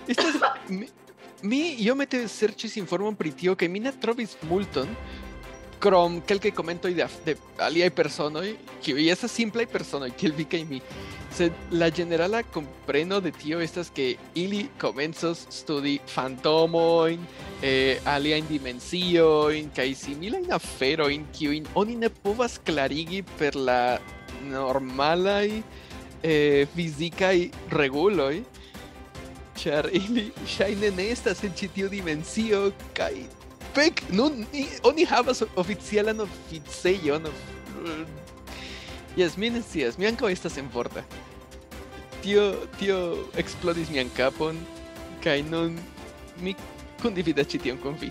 Estas 0.08 0.36
mi, 0.68 0.88
mi 1.42 1.76
io 1.76 1.96
mette 1.96 2.28
sercis 2.28 2.76
informon 2.76 3.16
pri 3.16 3.32
tio 3.32 3.56
che 3.56 3.68
mi 3.68 3.80
ne 3.80 3.92
trovis 3.92 4.36
multon 4.42 4.88
Chrome, 5.80 6.22
que 6.24 6.34
el 6.34 6.40
que 6.40 6.52
comento 6.52 6.88
hoy 6.88 6.94
de, 6.94 7.08
de 7.26 7.38
Alia 7.58 7.86
y 7.86 7.90
Personoi, 7.90 8.58
que 8.84 8.94
hoy 8.94 9.10
esa 9.10 9.28
simple 9.28 9.64
y 9.64 9.66
Personoi, 9.66 10.12
que 10.12 10.28
el 10.28 10.34
BKM. 10.34 10.82
Se 11.36 11.52
la 11.70 11.92
generala 11.92 12.44
compreno 12.44 13.20
de 13.20 13.32
tio 13.34 13.60
estas 13.60 13.92
que 13.92 14.18
ili 14.36 14.70
comenzos 14.80 15.46
studi 15.52 16.00
fantomoin, 16.06 17.20
eh, 17.62 18.00
aliain 18.06 18.48
dimensioin, 18.48 19.70
kai 19.76 19.94
similain 19.96 20.52
aferoin, 20.54 21.28
kiuin 21.34 21.68
oni 21.74 21.98
ne 21.98 22.10
povas 22.10 22.58
clarigi 22.58 23.22
per 23.22 23.56
la 23.56 24.00
normalai 24.48 25.62
eh, 26.24 26.68
fisicae 26.74 27.52
reguloi, 27.70 28.46
char 29.56 29.90
ili 29.92 30.32
shaine 30.48 30.92
ne 30.92 31.12
estas 31.12 31.44
en 31.44 31.54
citio 31.54 31.90
dimensio, 31.90 32.72
kai 32.94 33.28
fek 33.76 34.02
nun 34.16 34.46
ni, 34.54 34.66
oni 34.84 35.06
havas 35.06 35.44
oficialan 35.56 36.20
oficejon 36.26 37.26
of, 37.32 37.34
Yes, 39.16 39.38
mi 39.38 39.50
ne 39.50 39.62
scias, 39.64 39.96
mi 39.98 40.08
ankaŭ 40.10 40.28
estas 40.32 40.58
en 40.60 40.68
porta. 40.70 41.04
Tio 42.24 42.42
tio 42.80 42.98
eksplodis 43.40 43.88
mian 43.94 44.10
kapon 44.18 44.58
kaj 45.24 45.38
nun 45.48 45.78
mi 46.44 46.56
kundividas 47.02 47.48
ĉi 47.48 47.62
tion 47.64 47.78
kun 47.84 47.96
vi. 48.02 48.10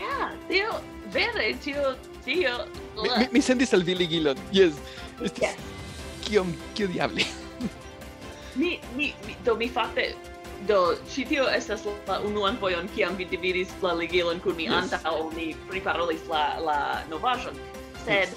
Ja, 0.00 0.30
tio 0.48 0.72
vere 1.14 1.52
tio 1.62 1.94
tio. 2.24 2.56
mi, 3.02 3.08
mi, 3.18 3.28
mi 3.32 3.42
sendis 3.42 3.72
al 3.74 3.82
vi 3.86 3.94
ligilon. 3.94 4.38
Yes. 4.52 4.74
Estis 5.22 5.42
Yes. 5.42 5.56
kiom 6.24 6.50
kio 6.74 6.88
diable. 6.88 7.24
Mi 8.54 8.78
mi 8.96 9.12
mi 9.26 9.36
do 9.44 9.54
mi 9.56 9.68
fakte 9.68 10.14
Do, 10.68 10.94
ĉi 11.10 11.24
tio 11.26 11.48
estas 11.50 11.82
la 12.06 12.20
unuan 12.22 12.56
fojon 12.60 12.86
kiam 12.94 13.16
vi 13.18 13.24
dividis 13.26 13.72
la 13.82 13.96
ligilon 13.98 14.38
kun 14.44 14.54
mi 14.56 14.68
yes. 14.68 14.92
antaŭ 14.92 15.16
ni 15.34 15.48
priparolis 15.70 16.22
la 16.30 16.42
la 16.62 16.78
novaĵon. 17.10 17.56
Sed 18.04 18.30
yes. 18.30 18.36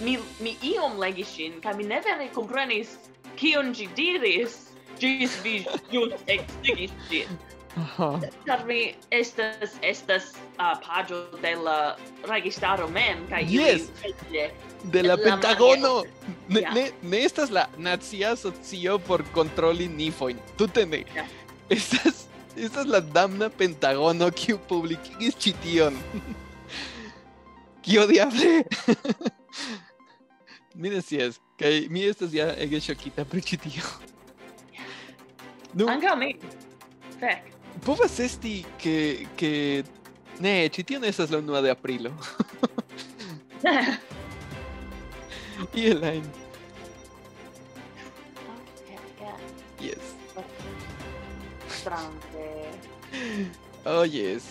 mi 0.00 0.18
mi 0.40 0.54
iom 0.74 0.98
legis 1.02 1.32
ŝin 1.34 1.58
kaj 1.64 1.74
mi 1.80 1.88
ne 1.90 1.98
vere 2.04 2.28
komprenis 2.34 2.94
kion 3.40 3.72
ĝi 3.74 3.88
diris 3.98 4.54
ĝis 5.00 5.34
vi 5.42 5.58
ĵus 5.92 6.14
ekstigis 6.36 6.94
ĝin. 7.10 7.34
Ĉar 8.46 8.62
mi 8.68 8.94
estas 9.12 9.74
estas 9.84 10.30
uh, 10.56 10.76
paĝo 10.84 11.18
de 11.42 11.56
la 11.60 11.96
registaro 12.30 12.86
mem 12.88 13.26
kaj 13.32 13.42
yes. 13.52 13.88
ili 14.04 14.46
de 14.94 15.02
la, 15.02 15.16
la 15.16 15.16
Pentagono. 15.16 16.04
Ne, 16.48 16.60
yeah. 16.60 16.74
ne, 16.74 16.86
ne 17.02 17.24
estas 17.26 17.50
la 17.50 17.66
nacia 17.76 18.36
socio 18.36 18.98
por 18.98 19.24
kontroli 19.34 19.88
nifoin. 19.88 20.38
Tute 20.56 20.86
ne. 20.86 21.02
Yeah. 21.14 21.26
Estas, 21.68 22.28
esta 22.56 22.80
es 22.80 22.86
la 22.86 23.00
damna 23.00 23.48
pentagono 23.50 24.30
que 24.34 24.56
publiqué 24.56 25.12
es 25.20 25.36
chitión. 25.36 25.96
¡Qué 27.82 27.98
odiable! 27.98 28.66
Miren 30.74 31.02
si 31.02 31.18
es. 31.18 31.40
Que, 31.56 31.86
mire, 31.88 32.10
estas 32.10 32.32
ya 32.32 32.50
es 32.50 32.84
choquita, 32.84 33.24
pero 33.24 33.42
chitio. 33.42 33.82
No. 35.72 35.88
Angami. 35.88 36.36
Fec. 37.18 37.44
Povas 37.84 38.20
esti 38.20 38.66
que, 38.78 39.26
que... 39.36 39.84
Ne, 40.38 40.68
chitio 40.70 41.02
esa 41.02 41.24
es 41.24 41.30
la 41.30 41.40
nueva 41.40 41.62
de 41.62 41.70
aprilo. 41.70 42.10
y 45.72 45.86
Elaine. 45.86 46.26
Yes. 49.80 50.15
strange. 51.86 53.50
Oh 53.86 54.02
yes. 54.02 54.42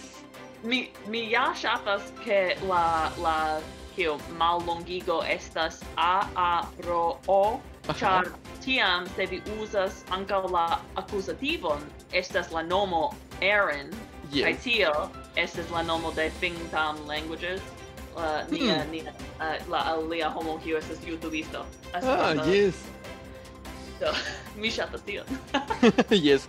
Mi 0.63 0.91
mi 1.08 1.30
ja 1.32 1.52
ŝatas 1.54 2.02
ke 2.24 2.56
la 2.63 3.12
la 3.19 3.60
kio 3.95 4.17
mallongigo 4.39 5.21
estas 5.28 5.82
a 5.98 6.28
a 6.36 6.63
ro 6.88 7.19
o 7.28 7.60
char 8.00 8.32
tiam 8.63 9.08
se 9.15 9.26
vi 9.26 9.41
uzas 9.62 10.04
ankaŭ 10.10 10.41
la 10.52 10.80
akuzativon 10.95 11.84
estas 12.12 12.52
la 12.52 12.63
nomo 12.63 13.13
Aaron 13.41 13.91
yes. 14.32 14.43
kaj 14.43 14.56
tio 14.63 14.93
estas 15.36 15.69
la 15.71 15.84
nomo 15.84 16.12
de 16.12 16.32
Fingtam 16.39 16.95
languages 17.08 17.62
uh, 18.15 18.41
nia 18.52 18.82
hmm. 18.82 18.91
nia 18.91 19.13
uh, 19.39 19.69
la 19.69 19.84
alia 19.93 20.30
homo 20.30 20.60
kiu 20.63 20.78
estas 20.78 20.98
youtubisto. 21.08 21.65
ah 21.93 22.34
yes 22.48 22.76
so 24.00 24.15
mi 24.62 24.72
ŝatas 24.72 25.02
tion. 25.08 25.26
yes. 26.10 26.48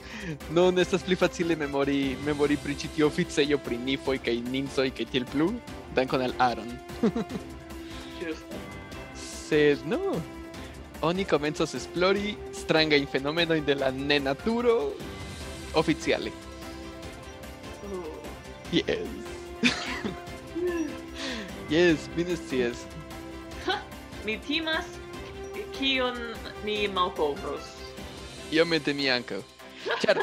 Non 0.50 0.78
estas 0.78 1.02
pli 1.02 1.16
facile 1.16 1.56
memori 1.56 2.16
memori 2.24 2.56
pri 2.56 2.74
ĉi 2.74 2.88
tio 2.96 3.10
oficejo 3.10 3.58
pri 3.58 3.78
nifoj 3.78 4.18
kaj 4.18 4.40
ninsoj 4.50 4.90
kaj 4.96 5.06
tiel 5.12 5.26
plu. 5.32 5.52
Dankon 5.94 6.22
al 6.22 6.34
Aaron. 6.38 6.72
Ĝuste. 8.20 8.64
Sed 9.16 9.86
no. 9.86 10.16
Oni 11.04 11.24
komencos 11.28 11.74
esplori 11.76 12.34
strangajn 12.56 13.06
fenomenojn 13.12 13.64
de 13.64 13.74
la 13.74 13.90
nenaturo 13.92 14.92
oficiale. 15.74 16.30
Uh. 17.86 18.04
Yes. 18.72 19.08
yes, 21.70 22.08
mi 22.16 22.24
ne 22.24 22.36
scias. 22.36 22.86
Mi 24.24 24.38
timas 24.42 24.84
kion 25.78 26.16
mi 26.64 26.88
malkovros. 26.88 27.75
Iomete 28.54 28.94
mi 28.94 29.08
ankaŭ. 29.10 29.40
Ĉar 30.02 30.20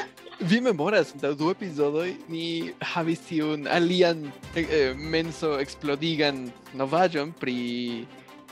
vi 0.48 0.60
memoras 0.62 1.14
da 1.20 1.34
du 1.36 1.50
episodoj 1.52 2.10
ni 2.32 2.74
havis 2.94 3.22
tiun 3.28 3.68
alian 3.68 4.26
eh, 4.56 4.94
menso 4.96 5.54
eksplodigan 5.60 6.46
novaĵon 6.80 7.34
pri 7.40 7.58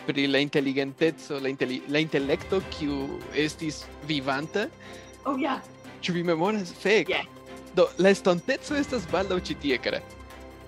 pri 0.06 0.26
la 0.28 0.40
inteligenteco, 0.42 1.38
la, 1.40 1.50
inteli 1.50 1.82
la 1.88 2.00
intelekto 2.02 2.62
kiu 2.74 3.20
estis 3.38 3.84
vivanta. 4.10 4.66
Oh 5.26 5.38
ja. 5.38 5.60
Yeah. 5.60 5.62
Ĉu 6.02 6.16
vi 6.16 6.24
memoras? 6.26 6.74
Fek. 6.82 7.10
Yeah. 7.10 7.28
Do 7.78 7.86
la 8.02 8.10
estonteco 8.10 8.76
estas 8.76 9.06
baldaŭ 9.12 9.38
ĉi 9.46 9.56
tie, 9.62 9.78
kara. 9.78 10.02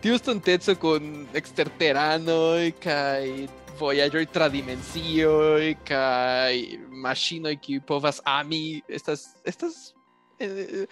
Tiu 0.03 0.13
estonteco 0.19 0.75
kun 0.79 1.25
eksterteranoj 1.33 2.71
kaj 2.83 3.49
vojaĝoj 3.83 4.25
tra 4.33 4.47
dimensioj 4.53 5.73
kaj 5.87 6.55
maŝinoj 7.05 7.55
kiuj 7.63 7.81
povas 7.87 8.21
ami 8.27 8.81
estas 8.87 9.27
estas 9.45 9.79
eh, 10.39 10.85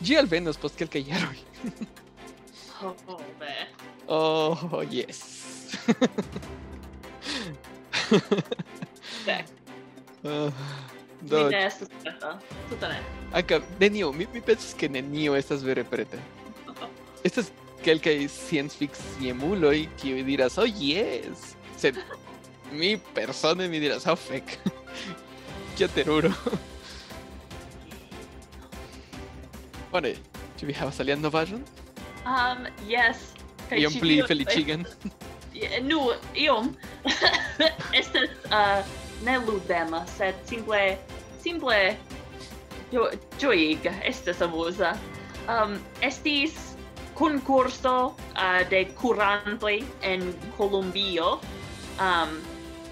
ĝi 0.00 0.18
alvenos 0.22 0.60
post 0.62 0.78
kelkaj 0.80 1.04
jaroj. 1.10 1.38
Oh, 2.82 3.20
ve. 3.40 3.54
Oh, 4.08 4.84
yes. 4.86 5.20
Fek. 9.24 9.46
Ah, 10.22 10.52
Mi 11.22 11.28
Do, 11.28 11.48
ne 11.50 11.66
estas 11.66 11.88
preta. 12.02 12.38
Tute 12.70 12.88
ne. 12.88 12.98
ankaŭ 13.34 13.60
nenio, 13.80 14.12
mi, 14.12 14.26
mi 14.34 14.40
pensas 14.40 14.74
ke 14.78 14.88
nenio 14.88 15.34
estas 15.34 15.64
vere 15.66 15.84
preta. 15.84 16.20
Estas 17.26 17.50
kelkaj 17.82 18.28
sciencficciemuloj 18.30 19.88
kiuj 20.00 20.22
diras, 20.28 20.58
oh 20.62 20.68
yes, 20.68 21.56
sed 21.80 21.98
mi 22.72 22.96
persone 23.14 23.68
mi 23.68 23.80
diras, 23.80 24.06
oh 24.06 24.16
fec, 24.16 24.58
kia 25.76 25.88
teruro. 25.88 26.32
Bone, 29.92 30.16
ĉu 30.58 30.68
vi 30.68 30.76
havas 30.76 31.00
alian 31.00 31.22
novaĵon? 31.24 31.62
Um, 32.26 32.66
yes. 32.88 33.32
Kaj 33.70 33.80
iom 33.84 34.00
pli 34.02 34.20
felicigen. 34.28 34.86
Eh, 35.56 35.78
nu, 35.80 36.10
iom. 36.36 36.66
Estas 37.96 38.28
uh, 38.52 38.82
ne 39.24 39.38
ludema, 39.40 40.02
sed 40.18 40.36
simple, 40.44 40.98
simple 41.40 41.78
jo, 42.92 43.06
joiga, 43.40 43.94
estas 44.04 44.42
amusa. 44.44 44.92
Um, 45.48 45.78
estis 46.02 46.76
concurso 47.14 48.12
uh, 48.36 48.60
de 48.68 48.84
curantoi 49.00 49.84
en 50.02 50.28
Colombio. 50.58 51.40
Um, 51.96 52.36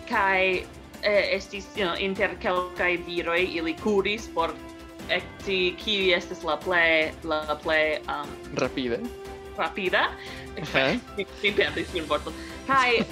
kai 0.08 0.66
eh, 1.02 1.36
estis 1.36 1.66
you 1.76 1.84
know, 1.84 1.94
inter 1.94 2.34
kelkai 2.40 2.96
viroi 3.06 3.44
ili 3.56 3.74
kuris 3.82 4.28
por 4.34 4.54
ekti 5.08 5.76
kiu 5.76 6.14
estas 6.16 6.44
la 6.44 6.56
play 6.56 7.12
la 7.24 7.58
play 7.62 8.00
um, 8.08 8.28
rapide. 8.54 9.00
rapida. 9.56 10.10
Okay. 10.56 11.00
mi, 11.16 11.26
mi 11.42 11.52
perdis 11.52 11.92
mian 11.92 12.06
vorton 12.08 12.34
kai 12.66 13.04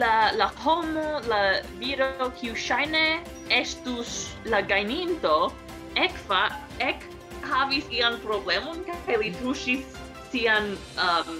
la 0.00 0.32
la 0.32 0.48
homo 0.64 1.20
la 1.28 1.60
viro 1.78 2.30
kiu 2.40 2.54
shine 2.56 3.20
estus 3.50 4.34
la 4.44 4.62
gaininto 4.62 5.52
ekfa 5.96 6.48
ek 6.80 7.04
havis 7.44 7.84
ian 7.92 8.18
problemon 8.24 8.80
kaj 8.88 9.20
li 9.22 9.30
tuŝis 9.40 9.84
sian 10.32 10.72
um, 10.98 11.36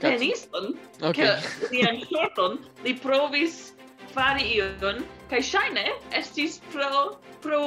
teniston, 0.00 0.74
okay. 1.02 1.36
ke 1.40 1.70
lian 1.72 2.00
shorton, 2.06 2.58
li 2.84 2.94
provis 3.02 3.72
fari 4.14 4.56
ion, 4.58 5.04
kaj 5.30 5.42
ŝajne 5.52 5.86
estis 6.18 6.58
pro, 6.72 7.18
pro 7.44 7.62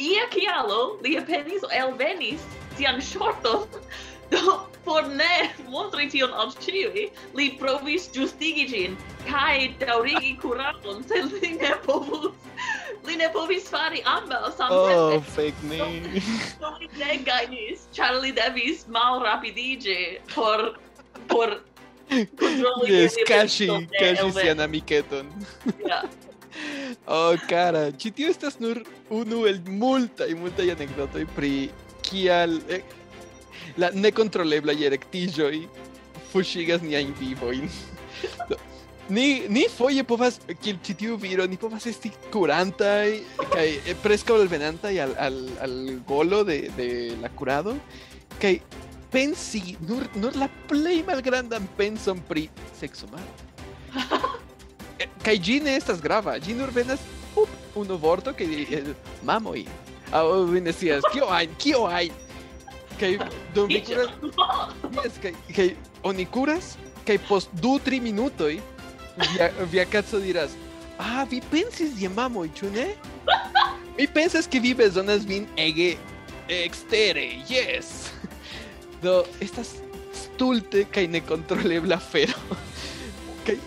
ia 0.00 0.26
kialo, 0.32 0.98
li 1.04 1.16
apenis 1.20 1.64
elvenis 1.70 2.44
sian 2.76 3.00
shorton, 3.00 3.66
do 4.32 4.60
por 4.84 5.06
ne 5.06 5.50
montri 5.70 6.08
tion 6.10 6.32
al 6.34 6.50
ciui, 6.58 7.10
li 7.38 7.50
provis 7.60 8.08
justigi 8.14 8.64
gin, 8.70 8.96
kai 9.28 9.74
daurigi 9.82 10.36
kuradon, 10.42 11.04
se 11.06 11.22
li 11.28 11.52
ne 11.60 11.76
povus. 11.86 12.32
Li 13.06 13.16
ne 13.18 13.26
povis 13.34 13.66
fari 13.70 13.98
ambaŭ 14.06 14.52
samtempe. 14.54 15.18
Oh, 15.18 15.20
fake 15.34 15.66
me. 15.66 15.78
Do, 15.78 16.24
do 16.62 16.72
li 16.78 16.88
ne 16.98 17.16
gainis, 17.26 17.86
char 17.94 18.14
li 18.22 18.30
devis 18.34 18.86
malrapidiĝi 18.94 19.98
por 20.34 20.72
por 21.28 21.60
Yes, 22.88 23.16
kashi, 23.26 23.68
kashi 23.98 24.26
Elven. 24.26 24.32
sian 24.32 24.60
amiketon. 24.60 25.30
Yeah. 25.80 26.02
Oh, 27.06 27.34
cara, 27.48 27.88
ĉi 27.90 28.12
tio 28.14 28.30
estas 28.30 28.58
nur 28.60 28.82
unu 29.10 29.46
el 29.50 29.58
multaj 29.66 30.28
multaj 30.38 30.68
anekdotoj 30.74 31.24
pri 31.36 31.70
kial 32.04 32.58
eh, 32.70 32.84
la 33.80 33.90
nekontroleblaj 33.94 34.76
erektiĝoj 34.90 35.56
fuŝigas 36.32 36.84
niajn 36.84 37.14
vivojn. 37.20 37.66
Ni, 39.12 39.42
ni 39.50 39.64
foje 39.68 40.04
povas, 40.06 40.38
kiel 40.62 40.76
ĉi 40.86 40.94
tiu 40.96 41.16
viro, 41.20 41.44
ni 41.50 41.58
povas 41.60 41.88
esti 41.90 42.12
kurantaj 42.32 43.08
kaj 43.50 43.66
eh, 43.66 43.96
preskaŭ 44.00 44.38
alvenantaj 44.38 44.92
al, 45.02 45.16
al, 45.26 45.40
al 45.66 45.74
golo 46.08 46.44
de, 46.48 46.60
de 46.78 46.86
la 47.20 47.28
kurado 47.36 47.74
kaj 48.40 48.54
pensi 49.12 49.76
nur, 49.88 50.06
nur 50.16 50.36
la 50.40 50.48
plej 50.68 51.02
malgrandan 51.06 51.68
penson 51.76 52.20
pri 52.28 52.48
sekso 52.80 53.06
maro. 53.12 53.28
Kai 55.22 55.36
ĝi 55.38 55.60
ne 55.62 55.76
estas 55.78 56.00
grava, 56.02 56.38
ĝi 56.42 56.56
nur 56.58 56.72
venas 56.74 57.02
up, 57.38 57.50
unu 57.78 57.96
vorto 58.00 58.32
kaj 58.36 58.48
eh, 58.64 58.92
mamoj. 59.26 59.64
Aŭ 60.12 60.24
vi 60.50 60.60
ne 60.60 60.72
scias 60.72 61.04
kio 61.12 61.28
ajn, 61.32 61.54
kio 61.60 61.84
ajn. 61.88 62.18
Kaj 63.00 63.12
dum 63.54 63.70
vi 63.70 63.80
kuras, 63.82 64.10
yes, 64.98 65.16
kaj 65.22 65.32
kaj 65.56 65.68
oni 66.06 66.26
kuras 66.28 66.74
kaj 67.08 67.16
post 67.28 67.54
du 67.62 67.78
tri 67.82 67.98
minutoj 68.04 68.60
via 69.22 69.48
via 69.72 69.84
kaco 69.88 70.20
diras: 70.22 70.54
"Ah, 70.98 71.24
vi 71.30 71.40
pensis 71.50 71.96
je 71.98 72.08
mamoj, 72.08 72.48
ĉu 72.54 72.70
ne?" 72.74 72.92
Mi 73.96 74.06
pensas 74.08 74.46
ke 74.48 74.60
vi 74.60 74.74
bezonas 74.74 75.24
vin 75.28 75.46
ege 75.56 75.96
ekstere, 76.48 77.26
yes. 77.48 78.12
Do 79.02 79.22
estas 79.42 79.76
stulte 80.14 80.84
kaj 80.92 81.08
nekontrolebla 81.10 81.98
afero. 81.98 82.38
Kaj 83.46 83.58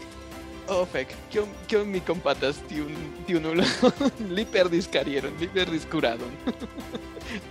Oh, 0.67 0.81
fek, 0.89 1.11
kion, 1.29 1.49
kion 1.69 1.85
mi 1.93 1.99
kompatas 2.01 2.57
tiun, 2.65 2.89
tiun 3.27 3.43
ulo? 3.51 3.65
li 4.33 4.45
perdis 4.53 4.87
karieron, 4.89 5.35
li 5.37 5.45
perdis 5.53 5.85
kuradon. 5.91 6.31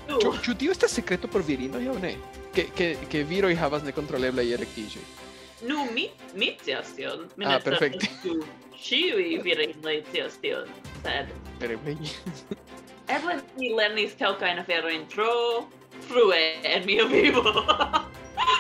Ĉu, 0.08 0.32
ĉu 0.44 0.54
tio 0.58 0.74
estas 0.74 0.96
sekreto 0.98 1.30
por 1.30 1.44
virinoj 1.46 1.84
aŭ 1.92 1.94
ne? 2.02 2.16
Ke, 2.56 2.66
ke, 2.74 2.88
ke 3.10 3.22
viroj 3.28 3.52
havas 3.60 3.86
nekontroleblaj 3.86 4.48
erektiĝoj. 4.56 5.04
Nu, 5.68 5.86
mi, 5.94 6.08
mi 6.34 6.50
scias 6.58 6.90
tion. 6.96 7.28
Mi 7.38 7.46
Ah, 7.46 7.60
perfekte. 7.62 8.10
Ĉiuj 8.82 9.38
virinoj 9.46 10.00
scias 10.10 10.34
tion, 10.42 10.66
sed 11.04 11.30
eble 13.14 13.38
mi 13.58 13.70
lernis 13.76 14.14
kelkajn 14.18 14.58
aferojn 14.62 15.06
tro 15.12 15.30
frue 16.08 16.60
en 16.62 16.86
mia 16.86 17.04
vivo. 17.04 17.42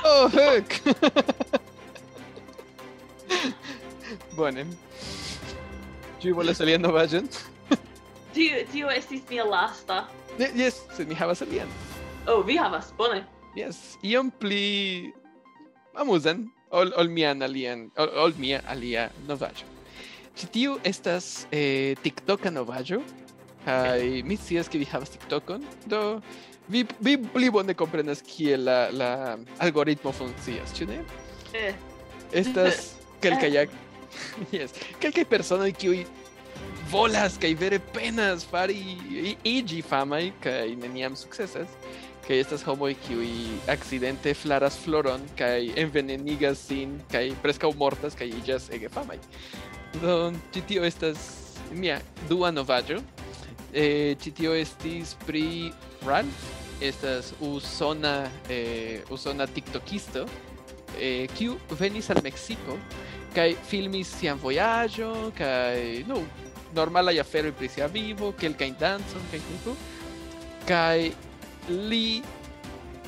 oh, 0.04 0.28
hec! 0.28 0.82
Bone. 4.36 4.66
Ci 6.20 6.32
volas 6.32 6.60
alian 6.64 6.82
novaĵon? 6.82 7.28
Tio 8.34 8.64
tio 8.72 8.90
estis 8.90 9.22
mia 9.30 9.44
lasta. 9.46 10.04
Yes, 10.38 10.82
se 10.96 11.04
mi 11.06 11.14
havas 11.14 11.42
alian. 11.42 11.68
Oh, 12.26 12.42
vi 12.42 12.56
havas, 12.56 12.90
bone. 12.98 13.22
Yes, 13.54 13.98
iom 14.02 14.32
pli 14.34 15.12
amuzan 15.94 16.48
ol 16.74 16.90
ol 16.98 17.12
mian 17.12 17.44
alian, 17.46 17.86
ol, 18.00 18.10
ol 18.24 18.34
mia 18.40 18.64
alia 18.66 19.10
novaĵo. 19.28 19.68
Ĉi 20.34 20.48
tiu 20.50 20.72
estas 20.82 21.46
eh, 21.54 21.94
TikToka 22.02 22.50
novaĵo 22.50 22.98
kaj 23.64 24.00
okay. 24.00 24.22
mi 24.26 24.36
scias 24.36 24.68
ke 24.68 24.80
vi 24.80 24.88
havas 24.88 25.12
TikTokon, 25.14 25.64
do 25.88 26.20
vi, 26.68 26.84
vi 27.00 27.16
pli 27.18 27.50
bone 27.50 27.74
komprenas 27.74 28.22
kiel 28.26 28.64
la, 28.64 28.88
la 28.92 29.10
algoritmo 29.58 30.12
funkcias, 30.12 30.72
ĉu 30.76 30.86
ne? 30.88 31.00
Eh, 31.54 31.74
Estas 32.32 32.92
kelkaj 33.22 33.52
ak- 33.64 33.80
yes, 34.56 34.72
kelkaj 35.02 35.24
personoj 35.30 35.72
kiuj 35.72 36.04
volas 36.90 37.36
kaj 37.40 37.50
vere 37.58 37.78
penas 37.92 38.44
fari 38.46 38.76
iĝi 39.44 39.82
famaj 39.82 40.28
kaj 40.44 40.74
neniam 40.80 41.16
sukcesas. 41.18 41.68
Kaj 42.24 42.38
estas 42.40 42.62
homoj 42.64 42.94
kiuj 43.04 43.26
akcidente 43.68 44.32
flaras 44.34 44.78
floron 44.80 45.20
kaj 45.36 45.74
envenenigas 45.76 46.62
sin 46.70 46.94
kaj 47.12 47.34
preskaŭ 47.42 47.68
mortas 47.76 48.16
kaj 48.16 48.30
iĝas 48.38 48.70
ege 48.72 48.88
famaj. 48.88 49.18
Do 50.00 50.32
ĉi 50.54 50.62
tio 50.70 50.86
estas 50.88 51.26
mia 51.72 51.98
dua 52.28 52.48
novaĵo. 52.50 53.02
Eh, 53.74 54.14
tio 54.22 54.52
estis 54.54 55.16
pri 55.26 55.72
Ralph, 56.06 56.44
estas 56.78 57.32
usona 57.42 58.30
eh, 58.48 59.02
usona 59.10 59.48
tiktokisto. 59.50 60.28
Eh, 60.94 61.26
venis 61.74 62.10
al 62.14 62.22
Meksiko 62.22 62.78
kaj 63.34 63.56
filmis 63.66 64.12
sian 64.14 64.38
vojaĝon 64.38 65.32
kaj 65.34 66.04
nu 66.06 66.20
normalaj 66.74 67.18
aferoj 67.18 67.50
pri 67.58 67.68
sia 67.68 67.88
vivo, 67.90 68.30
kelkajn 68.38 68.76
dancon 68.78 69.26
kaj 69.32 69.40
tipo. 69.42 69.74
Kaj 70.68 71.10
li 71.90 72.22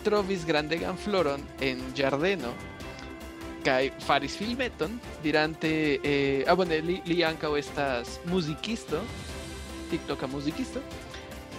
trovis 0.02 0.42
grandegan 0.46 0.98
floron 0.98 1.46
en 1.62 1.78
ĝardeno 1.94 2.50
kaj 3.66 3.90
faris 4.02 4.36
filmeton 4.38 4.98
dirante 5.22 5.70
eh, 6.02 6.42
ah 6.46 6.54
bone 6.58 6.78
li, 6.82 7.00
li 7.06 7.22
ankaŭ 7.26 7.54
estas 7.58 8.18
muzikisto 8.30 9.02
TikToka 9.90 10.28
muzikisto 10.30 10.82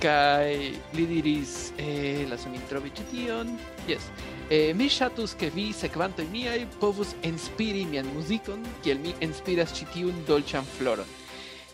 kai 0.01 0.75
li 0.93 1.05
diris 1.09 1.71
eh 1.81 2.25
la 2.29 2.37
somintrovi 2.37 2.91
ĉi 2.93 3.05
tion. 3.11 3.53
Yes 3.89 4.11
eh, 4.49 4.73
mi 4.77 4.87
ŝatus 4.89 5.33
ke 5.39 5.49
vi 5.53 5.71
sekvantoj 5.75 6.27
miaj 6.31 6.59
povus 6.79 7.15
enspiri 7.25 7.85
mian 7.89 8.07
muzikon 8.13 8.63
kiel 8.83 9.01
mi 9.03 9.15
inspiras 9.25 9.73
ĉi 9.75 9.87
tiun 9.93 10.21
dolĉan 10.27 10.67
floron. 10.77 11.07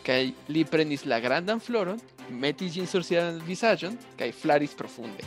Kaj 0.04 0.32
li 0.52 0.64
prenis 0.68 1.04
la 1.08 1.20
grandan 1.20 1.60
floron 1.60 2.00
metis 2.30 2.74
ĝin 2.74 2.88
sur 2.88 3.04
sian 3.04 3.40
vizaĝon 3.46 3.96
kaj 4.18 4.32
flaris 4.32 4.74
profunde. 4.76 5.24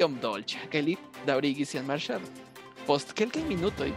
Iom 0.00 0.18
dolĉa 0.22 0.68
kaj 0.72 0.84
li 0.86 0.98
daŭrigis 1.26 1.74
sian 1.74 1.86
marŝadon. 1.86 2.30
Post 2.86 3.14
kelkaj 3.14 3.42
minutoj 3.48 3.90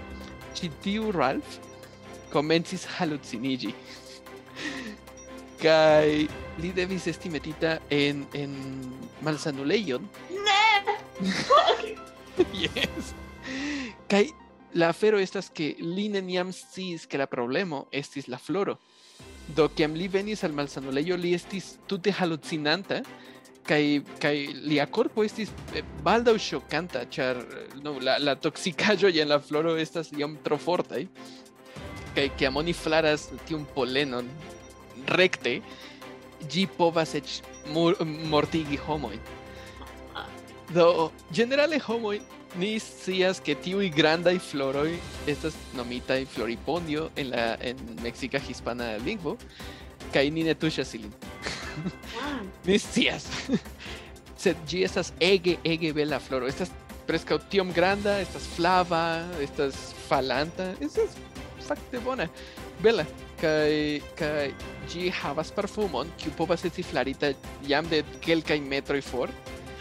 ĉi 0.53 0.69
tiu 0.83 1.11
Ralph 1.15 1.59
komencis 2.33 2.85
haluciniĝi. 2.97 3.73
Kaj 5.63 6.27
li 6.59 6.71
devis 6.75 7.07
esti 7.07 7.31
metita 7.31 7.77
en 7.89 8.25
en 8.35 8.55
malsanulejon 9.23 10.07
ne! 10.29 10.63
yes. 12.65 13.13
Kaj 14.09 14.25
la 14.75 14.89
afero 14.91 15.19
estas 15.21 15.49
ke 15.53 15.73
li 15.79 16.09
neniam 16.11 16.51
sciis 16.51 17.05
ke 17.07 17.19
la 17.21 17.27
problemo 17.29 17.85
estis 17.91 18.27
la 18.27 18.39
floro. 18.41 18.77
Do 19.55 19.67
kiam 19.75 19.95
li 19.95 20.07
venis 20.07 20.43
al 20.43 20.55
malsanulejo 20.55 21.17
li 21.19 21.33
estis 21.37 21.77
tute 21.87 22.11
halucinanta 22.19 23.03
kaj 23.67 23.83
kaj 24.19 24.35
lia 24.67 24.85
korpo 24.91 25.23
estis 25.23 25.51
eh, 25.75 25.83
baldaŭ 26.03 26.35
ŝokanta 26.45 27.05
ĉar 27.11 27.39
no, 27.83 27.95
la, 28.03 28.17
la 28.19 28.35
toksikaĵoj 28.35 29.13
en 29.23 29.31
la 29.31 29.39
floro 29.39 29.77
estas 29.79 30.11
iom 30.17 30.35
tro 30.43 30.57
fortaj 30.59 31.05
kaj 32.15 32.27
kiam 32.39 32.59
oni 32.59 32.75
flaras 32.75 33.29
tiun 33.47 33.63
polenon 33.75 34.27
rekte 35.07 35.59
ĝi 36.49 36.67
povas 36.77 37.15
eĉ 37.15 37.41
mur- 37.73 37.99
mortigi 38.29 38.77
homojn. 38.77 39.19
Do, 40.73 41.11
generale 41.31 41.79
homoj 41.79 42.19
ni 42.57 42.79
scias 42.79 43.39
ke 43.43 43.55
tiuj 43.55 43.89
grandaj 43.93 44.37
floroj 44.39 44.93
estas 45.27 45.55
nomitaj 45.77 46.25
floripondio 46.33 47.09
en 47.15 47.29
la 47.33 47.45
en 47.61 47.79
meksika 48.03 48.39
hispana 48.39 48.95
lingvo 49.05 49.37
kaj 50.13 50.29
ni 50.29 50.43
ne 50.45 50.53
tuŝas 50.53 50.93
ilin. 50.93 51.13
Ni 52.67 52.77
scias. 52.79 53.25
Sed 54.43 54.59
ĝi 54.69 54.83
estas 54.85 55.13
ege 55.23 55.57
ege 55.65 55.93
bela 55.93 56.19
floro. 56.21 56.47
Estas 56.47 56.69
preskaŭ 57.07 57.39
tiom 57.49 57.71
granda, 57.73 58.19
estas 58.21 58.45
flava, 58.55 59.23
estas 59.41 59.79
falanta, 60.07 60.69
estas 60.83 61.17
fakte 61.67 61.99
bona, 62.03 62.27
bela. 62.83 63.05
kai 63.43 63.99
kai 64.15 64.53
gi 64.87 65.09
havas 65.21 65.51
parfumon 65.51 66.11
kiu 66.19 66.31
povas 66.37 66.63
esti 66.69 66.83
flarita 66.83 67.33
jam 67.67 67.87
de 67.91 68.03
kelkaj 68.23 68.59
metroj 68.63 69.01
for. 69.03 69.33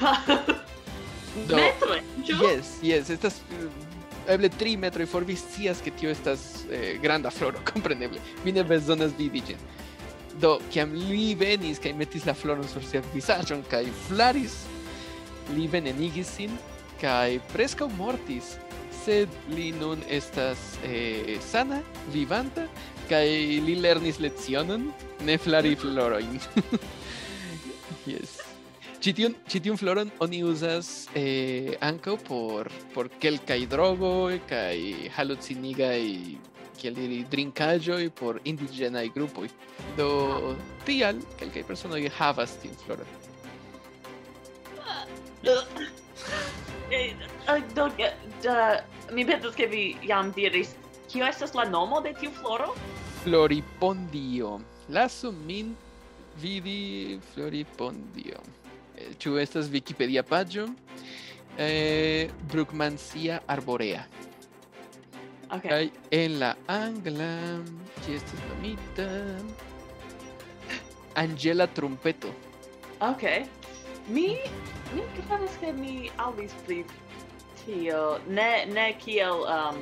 Do, 1.49 1.57
metroj? 1.57 2.03
Yes, 2.29 2.75
yes, 2.85 3.11
estas 3.15 3.39
eh, 3.57 4.35
eble 4.35 4.51
tri 4.53 4.75
metroj 4.77 5.07
for 5.09 5.25
vi 5.25 5.37
scias 5.39 5.81
ke 5.85 5.95
tio 5.97 6.11
estas 6.13 6.67
eh, 6.71 6.99
granda 7.03 7.31
floro, 7.31 7.63
kompreneble. 7.71 8.21
Vi 8.45 8.53
ne 8.53 8.67
bezonas 8.67 9.15
vidi 9.19 9.45
ĝin. 9.53 9.63
Do, 10.43 10.57
kiam 10.73 10.93
li 10.97 11.33
venis 11.39 11.81
kaj 11.83 11.95
metis 11.97 12.27
la 12.27 12.35
floron 12.35 12.69
sur 12.69 12.85
sia 12.89 13.03
vizaĝon 13.15 13.65
kaj 13.71 13.85
flaris, 14.09 14.63
li 15.55 15.69
venenigis 15.71 16.37
sin 16.39 16.55
kaj 17.01 17.39
preskaŭ 17.53 17.89
mortis 17.99 18.57
sed 19.05 19.29
li 19.55 19.71
nun 19.81 20.03
estas 20.09 20.63
eh, 20.87 21.37
sana 21.43 21.83
vivanta 22.15 22.69
kaj 23.11 23.27
li 23.67 23.77
lernis 23.81 24.21
lecionon 24.23 24.89
ne 25.27 25.39
flari 25.39 25.75
florojn 25.77 26.39
yes 28.13 28.41
Ĉi 29.03 29.11
tiun 29.19 29.33
ĉi 29.51 29.59
tiun 29.65 29.79
floron 29.81 30.11
oni 30.23 30.45
uzas 30.47 31.09
eh, 31.19 31.73
ankaŭ 31.83 32.13
por 32.23 32.69
por 32.93 33.09
kelkaj 33.25 33.59
drogoj 33.73 34.37
kaj 34.47 34.77
halucinigaj 35.17 36.05
kiel 36.79 36.95
diri 36.95 37.19
drinkaĵoj 37.33 38.05
por 38.21 38.39
indiĝenaj 38.53 39.09
grupoj. 39.17 39.49
Do 39.99 40.55
tial 40.87 41.19
kelkaj 41.41 41.65
personoj 41.67 42.05
havas 42.19 42.55
tiun 42.63 42.79
floron. 42.85 43.11
Eh, 46.93 47.11
eh, 47.49 47.61
do, 47.75 47.89
uh, 48.47 48.81
mi 49.15 49.25
pensas 49.27 49.55
ke 49.55 49.67
vi 49.67 49.97
jam 50.07 50.33
diris 50.33 50.75
kio 51.13 51.27
estas 51.27 51.55
la 51.55 51.65
nomo 51.69 52.01
de 52.01 52.15
tiu 52.19 52.31
floro? 52.31 52.73
Floripondio. 53.23 54.61
Lasu 54.89 55.33
min 55.33 55.75
vidi 56.41 57.21
Floripondio. 57.35 58.41
Eh, 58.97 59.13
ĉu 59.19 59.37
estas 59.39 59.69
Wikipedia 59.71 60.23
paĝo? 60.23 60.67
Eh, 61.59 62.31
Brugmansia 62.51 63.43
arborea. 63.47 64.07
Okay. 65.53 65.69
Kaj 65.69 65.91
en 66.17 66.39
la 66.41 66.55
angla 66.73 67.33
ĝi 68.05 68.15
estas 68.17 68.41
nomita 68.49 69.09
Angela 71.15 71.67
Trumpeto. 71.67 72.33
Okay. 73.01 73.45
Mi 74.09 74.39
mi 74.95 75.05
kredas 75.17 75.59
ke 75.61 75.73
mi 75.77 76.09
aŭdis 76.21 76.55
pri 76.67 76.83
he'll 77.67 78.19
ne 78.29 78.67
ne 78.67 78.97
he'll 79.05 79.45
um 79.45 79.77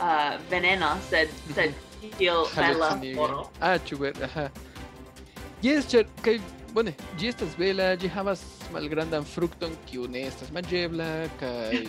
uh 0.00 0.38
veneno 0.50 0.96
said 1.10 1.28
said 1.54 1.74
he'll 2.18 2.48
Bella 2.54 3.00
Moro. 3.14 3.50
Ah, 3.60 3.78
chuber, 3.78 4.12
ajá. 4.22 4.50
Yes, 5.62 5.90
cher, 5.90 6.06
que 6.22 6.40
bone, 6.72 6.94
gestas 7.18 7.56
vela, 7.58 7.96
gi 7.96 8.08
havas 8.08 8.42
malgrandan 8.72 9.24
fructon 9.24 9.74
kiu 9.86 10.06
ne 10.06 10.26
estas 10.28 10.52
manĝebla 10.54 11.28
kaj 11.40 11.82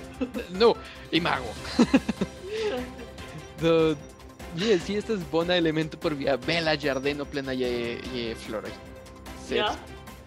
no, 0.60 0.74
imago. 1.10 1.50
Do 3.60 3.96
Yes, 4.56 4.88
yes, 4.88 5.04
estas 5.04 5.20
bona 5.30 5.56
elemento 5.56 5.98
por 5.98 6.14
via 6.14 6.36
bela 6.36 6.76
ĝardeno 6.76 7.24
plena 7.28 7.52
je, 7.52 7.98
je 8.14 8.34
floroj. 8.34 8.70
Sed 9.44 9.58
yeah. 9.58 9.76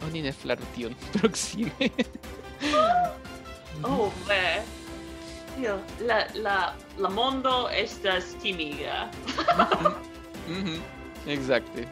oni 0.06 0.22
ne 0.22 0.32
flaru 0.32 0.62
tion. 0.76 0.94
Oh, 3.84 4.12
beh. 4.28 4.62
Tio, 5.56 5.80
la, 6.00 6.28
la, 6.36 6.74
la 6.98 7.10
mondo 7.10 7.70
estas 7.72 8.36
timiga. 8.42 9.10
mm 10.48 10.64
-hmm. 10.64 10.80
Exacte. 11.28 11.88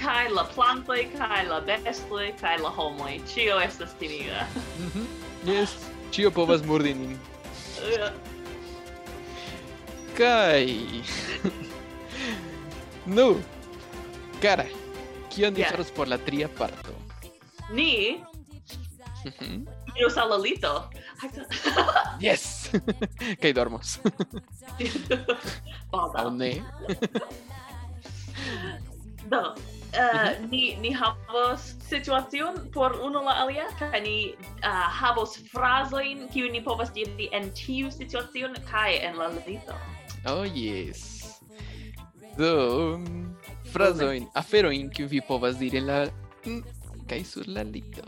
Kai 0.00 0.28
la 0.30 0.44
plantoi, 0.44 1.08
kai 1.18 1.46
la 1.48 1.60
bestoi, 1.60 2.32
kai 2.40 2.58
la 2.58 2.68
homoi. 2.68 3.22
Cio 3.26 3.60
estas 3.60 3.94
timiga. 3.98 4.46
mm 4.78 4.90
-hmm. 4.94 5.06
Yes, 5.44 5.76
cio 6.10 6.30
povas 6.30 6.62
murdi 6.62 6.94
nin. 6.94 7.18
Kai... 10.16 11.04
nu, 13.16 13.36
cara, 14.40 14.64
kion 15.28 15.52
ni 15.52 15.60
yeah. 15.60 15.70
faros 15.70 15.90
por 15.90 16.08
la 16.08 16.16
tria 16.18 16.48
parto? 16.48 16.92
Ni? 17.70 18.24
Mm 19.24 19.32
-hmm. 19.38 19.66
Iros 19.96 20.16
al 20.16 20.28
la 20.28 20.38
lito. 20.38 20.88
Yes! 22.26 22.70
Kaj 23.42 23.52
dormos. 23.52 23.98
Baldaŭ. 25.92 26.30
ne. 26.36 26.52
Do, 29.30 29.54
Uh, 29.96 30.28
mhm. 30.28 30.50
ni 30.50 30.76
ni 30.76 30.90
havos 30.92 31.72
situacion 31.88 32.68
por 32.72 32.92
unu 33.00 33.22
la 33.24 33.32
alia 33.40 33.64
kaj 33.78 34.00
ni 34.04 34.34
uh, 34.60 34.88
havos 34.92 35.38
frazojn 35.48 36.26
kiu 36.28 36.50
ni 36.52 36.60
povas 36.60 36.90
diri 36.92 37.28
en 37.32 37.48
tiu 37.56 37.88
situacion 37.90 38.58
kaj 38.68 38.98
en 39.00 39.16
la 39.16 39.30
lito. 39.46 39.76
Oh 40.26 40.44
yes. 40.44 41.40
Do 42.36 42.52
um, 42.98 43.32
frazojn, 43.72 44.28
aferojn 44.34 44.90
kiu 44.90 45.08
vi 45.08 45.22
povas 45.24 45.56
diri 45.56 45.80
en 45.80 45.86
la 45.86 46.00
mm, 46.44 46.62
kaj 47.08 47.22
sur 47.24 47.48
la 47.48 47.62
lito. 47.62 48.04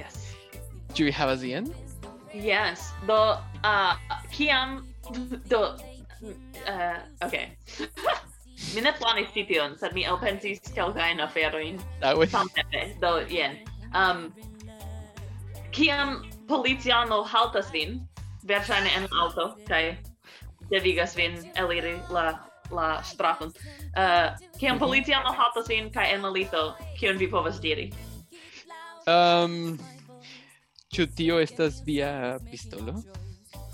Yes. 0.00 0.34
Ĉu 0.96 1.06
vi 1.06 1.14
havas 1.14 1.46
ien? 1.46 1.70
Yes. 2.36 2.92
Do 3.06 3.40
uh 3.64 3.96
kiam 4.30 4.84
do 5.48 5.76
uh 6.68 6.98
okay. 7.22 7.56
mi 8.74 8.80
ne 8.80 8.92
planis 8.92 9.32
ci 9.32 9.44
tion, 9.44 9.76
sed 9.78 9.94
mi 9.94 10.04
elpensis 10.04 10.60
kelkajn 10.74 11.20
aferojn. 11.20 11.80
Ah, 12.02 12.14
Samtempe, 12.26 12.96
do 13.00 13.20
jen. 13.28 13.58
Um, 13.94 14.32
kiam 15.72 16.24
policiano 16.48 17.22
haltas 17.24 17.70
vin, 17.72 18.00
verŝajne 18.48 18.92
en 18.96 19.08
auto, 19.20 19.54
kaj 19.68 19.96
devigas 20.70 21.16
vin 21.16 21.38
eliri 21.56 21.96
la 22.10 22.38
la 22.70 23.02
straton. 23.02 23.52
Uh, 23.96 24.34
kiam 24.58 24.76
mhm. 24.76 24.82
policiano 24.84 25.32
haltas 25.32 25.68
vin 25.68 25.90
kaj 25.90 26.12
en 26.14 26.22
la 26.22 26.30
lito, 26.30 26.74
kion 26.98 27.18
vi 27.18 27.28
povas 27.30 27.60
diri? 27.60 27.92
Um, 29.06 29.78
Chutío, 30.96 31.40
¿estás 31.40 31.84
vía 31.84 32.38
pistola? 32.50 32.94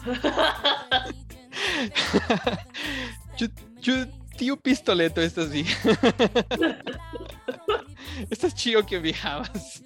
Chutío 3.80 4.56
pistoleto, 4.56 5.22
estás 5.22 5.52
vía. 5.52 5.68
estás 8.28 8.52
chido 8.56 8.84
que 8.84 8.98
viajabas. 8.98 9.84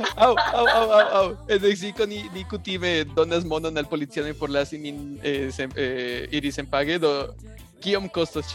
au, 0.16 0.36
au, 0.36 0.66
au, 0.66 0.92
au, 0.92 1.14
au. 1.14 1.36
En 1.46 1.62
Mexico 1.62 2.04
ni, 2.04 2.28
ni 2.30 2.44
cutime 2.44 3.04
donas 3.04 3.44
monon 3.44 3.78
al 3.78 3.86
poliziano 3.86 4.34
por 4.34 4.50
la 4.50 4.66
sin 4.66 5.20
eh, 5.22 5.52
sem, 5.52 5.70
eh, 5.76 6.28
iri 6.32 6.50
senpage 6.50 6.98
do 6.98 7.32
kiom 7.80 8.08
costos. 8.08 8.46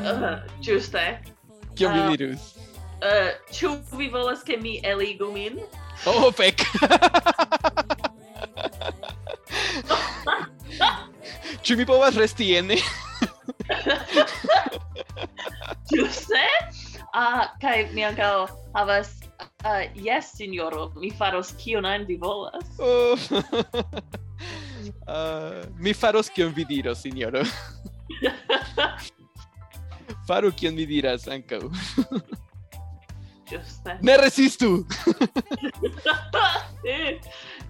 Uh, 0.00 0.40
giuste. 0.64 1.20
Kion 1.76 1.92
vi 1.92 2.00
ah, 2.00 2.10
dirus? 2.16 2.56
Uh, 3.04 3.30
ĉu 3.52 3.76
vi 3.98 4.08
volas 4.08 4.42
ke 4.44 4.56
mi 4.56 4.80
eligu 4.84 5.32
min? 5.32 5.60
Oh, 6.08 6.32
fek. 6.32 6.64
Ĉu 11.62 11.76
mi 11.76 11.84
povas 11.86 12.16
resti 12.16 12.56
ene? 12.56 12.76
Ĝuste. 15.92 16.44
Ah, 17.12 17.52
kaj 17.60 17.90
mi 17.92 18.04
ankaŭ 18.06 18.46
havas 18.72 19.12
ah, 19.40 19.46
uh, 19.68 19.82
yes, 19.98 20.32
signoro, 20.38 20.88
mi 20.96 21.10
faros 21.10 21.52
kion 21.60 21.84
ajn 21.84 22.06
vi 22.08 22.16
volas. 22.16 22.64
Oh. 22.78 23.18
uh, 25.04 25.60
mi 25.84 25.92
faros 25.92 26.32
kion 26.32 26.54
vi 26.56 26.64
diros, 26.64 27.02
signoro. 27.04 27.44
Faru 30.30 30.52
kion 30.54 30.76
mi 30.78 30.84
diras 30.86 31.24
ankaŭ. 31.26 31.58
Ĝuste. 33.50 33.96
Ne 34.06 34.14
resistu! 34.20 34.68
Eh, 36.86 37.18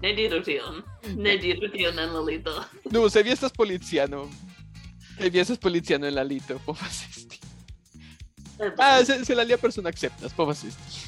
ne 0.03 0.11
diru 0.15 0.37
tion. 0.45 0.77
Ne 1.17 1.33
diru 1.41 1.67
tion 1.73 1.97
en 1.99 2.13
la 2.13 2.21
lito. 2.27 2.53
Nu, 2.93 3.01
se 3.09 3.23
vi 3.25 3.33
estas 3.33 3.51
policiano, 3.51 4.21
se 5.17 5.29
vi 5.29 5.41
estas 5.41 5.57
policiano 5.57 6.07
en 6.07 6.15
la 6.15 6.23
lito, 6.23 6.59
povas 6.65 7.01
esti. 7.09 7.41
Ah, 8.77 9.01
se, 9.05 9.25
se 9.25 9.35
la 9.35 9.41
alia 9.41 9.57
persona 9.57 9.89
acceptas, 9.89 10.33
povas 10.37 10.63
esti. 10.63 11.01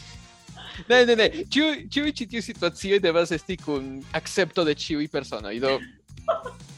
Ne, 0.89 1.05
ne, 1.05 1.15
ne. 1.15 1.29
Ĉiuj 1.53 2.11
ĉi 2.17 2.27
tiu 2.33 2.41
situacioj 2.41 2.99
devas 2.99 3.31
esti 3.31 3.59
kun 3.61 3.99
akcepto 4.11 4.65
de 4.65 4.73
ĉiuj 4.73 5.07
personoj. 5.13 5.53
Do 5.61 5.77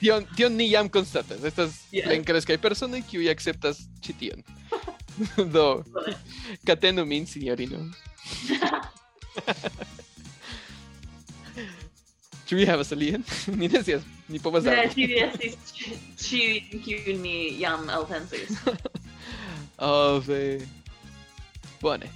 tion 0.06 0.26
tion 0.38 0.54
ni 0.58 0.70
jam 0.70 0.90
konstatas. 0.90 1.42
Estas 1.44 1.82
Yes. 1.92 2.06
plenkreskaj 2.06 2.58
personoj 2.62 3.02
kiuj 3.10 3.30
akceptas 3.34 3.82
ĉi 4.06 4.14
tion. 4.22 4.44
Do 5.56 5.84
katenu 6.68 7.06
min, 7.10 7.26
sinjorino. 7.26 7.80
Ĉu 12.48 12.56
vi 12.60 12.66
havas 12.70 12.92
alian? 12.92 13.24
Mi 13.48 13.68
ne 13.68 13.82
scias. 13.84 14.04
Ni 14.34 14.40
povas 14.42 14.66
Ne, 14.66 14.74
aŭdi. 14.84 15.06
tiu 15.06 15.18
estis 15.22 15.56
ĉiuj 16.26 17.16
mi 17.22 17.36
jam 17.62 17.90
elpensis. 17.94 18.56
Ove. 19.78 20.42
Bone. 21.82 22.10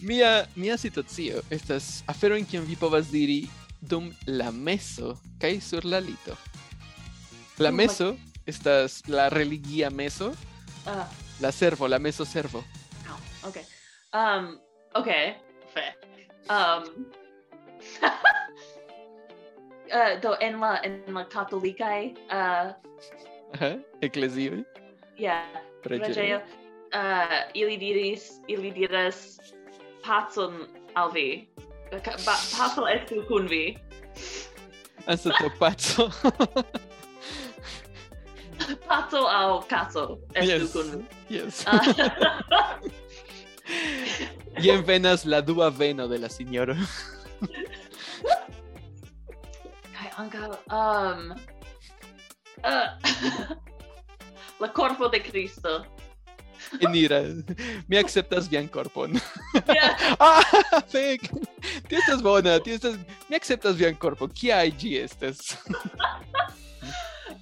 Mia 0.00 0.30
mia 0.56 0.76
situacio 0.80 1.42
estas 1.52 2.02
afero 2.08 2.36
en 2.38 2.46
kiam 2.48 2.64
vi 2.64 2.76
povas 2.80 3.10
diri 3.12 3.42
dum 3.80 4.08
la 4.26 4.50
meso 4.50 5.16
kai 5.42 5.58
sur 5.60 5.84
la 5.84 6.00
lito. 6.00 6.36
La 7.58 7.70
oh 7.70 7.72
meso 7.72 8.16
estas 8.46 9.02
la 9.08 9.28
religia 9.28 9.90
meso. 9.90 10.30
Uh, 10.86 11.04
la 11.40 11.50
servo, 11.52 11.88
la 11.88 11.98
meso 11.98 12.24
servo. 12.24 12.64
Oh, 13.08 13.48
okay. 13.48 13.64
Um, 14.12 14.60
okay. 14.94 15.36
Fe. 15.74 15.94
Um. 16.48 17.06
uh, 19.92 20.20
do 20.22 20.36
en 20.40 20.60
la 20.60 20.80
en 20.84 21.02
la 21.14 21.24
katolikai 21.24 22.14
uh, 22.30 22.72
uh 23.52 23.60
-huh. 23.60 24.64
Yeah. 25.16 25.44
Preĝejo. 25.82 26.40
Uh, 26.94 27.50
ili 27.54 27.76
diris, 27.76 28.40
ili 28.46 28.70
diras 28.70 29.38
pacon 30.06 30.66
al 30.94 31.10
vi. 31.12 31.48
Pa, 32.24 32.34
paco 32.56 32.88
estu 32.88 33.24
kun 33.28 33.48
vi. 33.48 33.78
Ansa 35.06 35.30
to 35.38 35.50
paco. 35.58 36.10
paso 38.76 39.28
al 39.28 39.66
caso. 39.66 40.20
Es 40.34 40.46
yes. 40.46 40.76
yes. 41.28 41.64
Ah. 41.66 42.80
y 44.58 44.70
en 44.70 44.84
venas 44.84 45.24
la 45.24 45.42
dúa 45.42 45.70
veno 45.70 46.08
de 46.08 46.18
la 46.18 46.28
señora. 46.28 46.76
Um, 50.18 51.30
uh, 52.64 52.88
la 54.58 54.72
corpo 54.72 55.08
de 55.08 55.22
Cristo. 55.22 55.86
Enira, 56.80 57.22
me 57.86 57.98
aceptas 57.98 58.48
bien, 58.48 58.68
Corpon. 58.68 59.12
Yeah. 59.66 59.96
ah, 60.18 60.42
fake. 60.88 61.30
Tú 61.88 61.96
estás 61.96 62.20
buena, 62.20 62.58
tú 62.58 62.70
estás... 62.70 62.98
Me 63.28 63.36
aceptas 63.36 63.76
bien, 63.76 63.94
Corpon. 63.94 64.30
¿Qué 64.30 64.52
hay, 64.52 64.74
estas? 64.96 65.58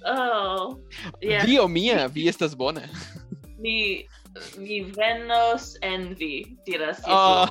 Oh. 0.07 0.79
Yeah. 1.21 1.45
Dio 1.45 1.67
mia, 1.67 2.07
vi 2.07 2.27
estas 2.29 2.55
bona. 2.55 2.87
Mi 3.59 4.07
mi 4.57 4.81
venos 4.81 5.77
en 5.81 6.15
vi, 6.15 6.57
diras 6.65 6.97
Jesu. 6.97 7.09
Ah, 7.09 7.49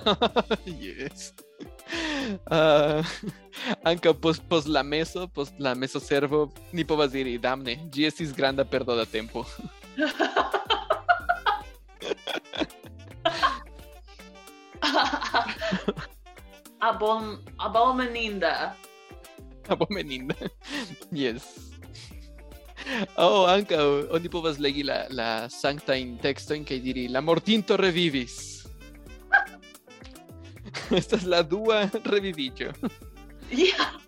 yes. 0.66 1.32
Uh, 2.50 3.04
anca 3.84 4.12
pos, 4.14 4.40
pos 4.40 4.66
la 4.66 4.82
meso, 4.82 5.28
pos 5.28 5.52
la 5.58 5.74
meso 5.74 6.00
servo, 6.00 6.52
ni 6.72 6.84
povas 6.84 7.12
diri, 7.12 7.38
damne, 7.38 7.78
ĝi 7.92 8.06
estis 8.08 8.32
granda 8.34 8.64
perdo 8.64 8.96
da 8.96 9.04
tempo. 9.06 9.44
Abom 16.80 17.38
abomeninda. 17.58 18.74
Abomeninda. 19.68 20.34
yes. 21.10 21.75
Oh, 23.16 23.46
anca 23.50 23.80
oni 24.14 24.28
povas 24.30 24.60
legi 24.62 24.84
la, 24.86 25.06
la 25.10 25.48
sancta 25.50 25.96
in 25.96 26.18
texto 26.18 26.54
en 26.54 26.64
que 26.64 26.78
diri, 26.80 27.08
la 27.08 27.20
mortinto 27.20 27.76
revivis. 27.76 28.56
Esta 30.90 31.16
es 31.16 31.24
la 31.24 31.42
dua 31.42 31.90
reviviĝo. 32.04 32.72
Yeah. 33.50 33.98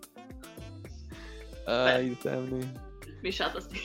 Ay, 1.66 2.16
damne. 2.22 2.62
Mi 3.22 3.33
ŝatas 3.35 3.68
tio. 3.68 3.81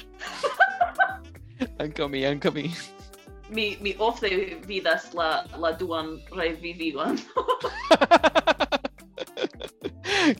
Anca 1.81 2.07
mi, 2.07 2.25
anca 2.25 2.51
mi. 2.51 2.71
Mi 3.49 3.77
mi 3.81 3.95
ofte 3.99 4.29
vidas 4.67 5.13
la 5.13 5.45
la 5.57 5.71
duan 5.77 6.19
revivigon. 6.31 7.17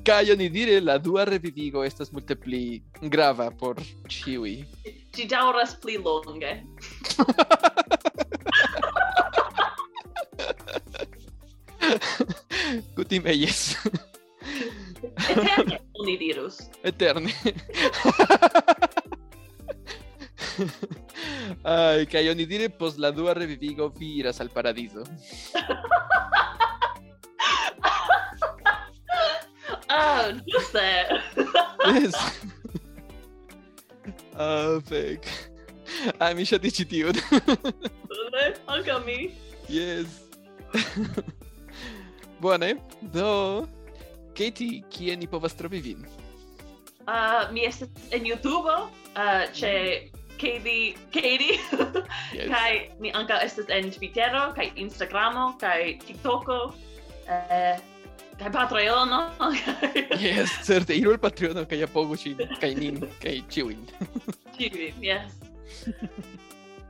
Kaj 0.06 0.32
oni 0.32 0.50
dire 0.50 0.80
la 0.82 0.98
dua 0.98 1.26
revivigo 1.28 1.84
estas 1.84 2.12
multe 2.16 2.36
pli 2.40 2.82
grava 3.12 3.50
por 3.60 3.76
ĉiuj. 4.08 4.54
Ĝi 5.16 5.26
daŭras 5.32 5.76
pli 5.84 5.98
longe. 6.00 6.54
Kutime 12.96 13.36
yes. 13.44 13.76
Eterne 15.30 15.80
oni 16.00 16.18
dirus. 16.22 16.62
Eterne. 16.84 17.34
Ay, 21.64 22.06
kaj 22.12 22.30
oni 22.32 22.46
dire 22.48 22.70
pos 22.70 22.98
la 22.98 23.12
dua 23.12 23.34
revivigo 23.36 23.90
vi 24.00 24.16
iras 24.24 24.40
al 24.40 24.50
paradiso. 24.54 25.04
Oh, 29.90 29.96
ah, 29.96 30.32
giuste! 30.48 30.90
yes! 31.86 32.16
Ah, 34.36 34.76
uh, 34.76 34.82
fec. 34.82 35.26
Ai, 36.18 36.34
mi-și-a 36.34 36.58
anche 38.66 38.92
a 38.92 38.98
mi. 38.98 39.34
Yes. 39.68 40.08
Bone, 42.42 42.82
do... 43.12 43.68
Katie, 44.34 44.82
kie 44.90 45.16
ni 45.16 45.28
povas 45.30 45.54
trovi 45.54 45.80
vin? 45.80 46.02
Uh, 47.06 47.46
mi 47.54 47.66
estas 47.66 47.90
en 48.10 48.26
YouTube, 48.26 48.66
ah, 48.66 48.90
uh, 49.14 49.44
c'è 49.54 50.10
Katie, 50.42 50.98
Katie, 51.14 51.60
yes. 52.34 52.50
kai 52.50 52.90
mi 53.00 53.12
anche 53.14 53.38
estas 53.44 53.70
en 53.70 53.92
Twittero, 53.94 54.54
kai 54.58 54.72
Instagramo, 54.76 55.54
kai 55.62 56.02
TikToko, 56.02 56.74
uh, 57.30 57.78
잘 58.44 58.52
받아요, 58.52 59.06
너. 59.06 59.32
yes, 60.20 60.52
sir. 60.60 60.84
이럴 60.90 61.18
파트요, 61.18 61.54
그냥 61.66 61.88
보고 61.94 62.14
싶, 62.14 62.36
그냥 62.60 63.00
그냥 63.20 63.48
chewing. 63.50 63.88
Chewing, 64.58 65.00
yes. 65.02 65.40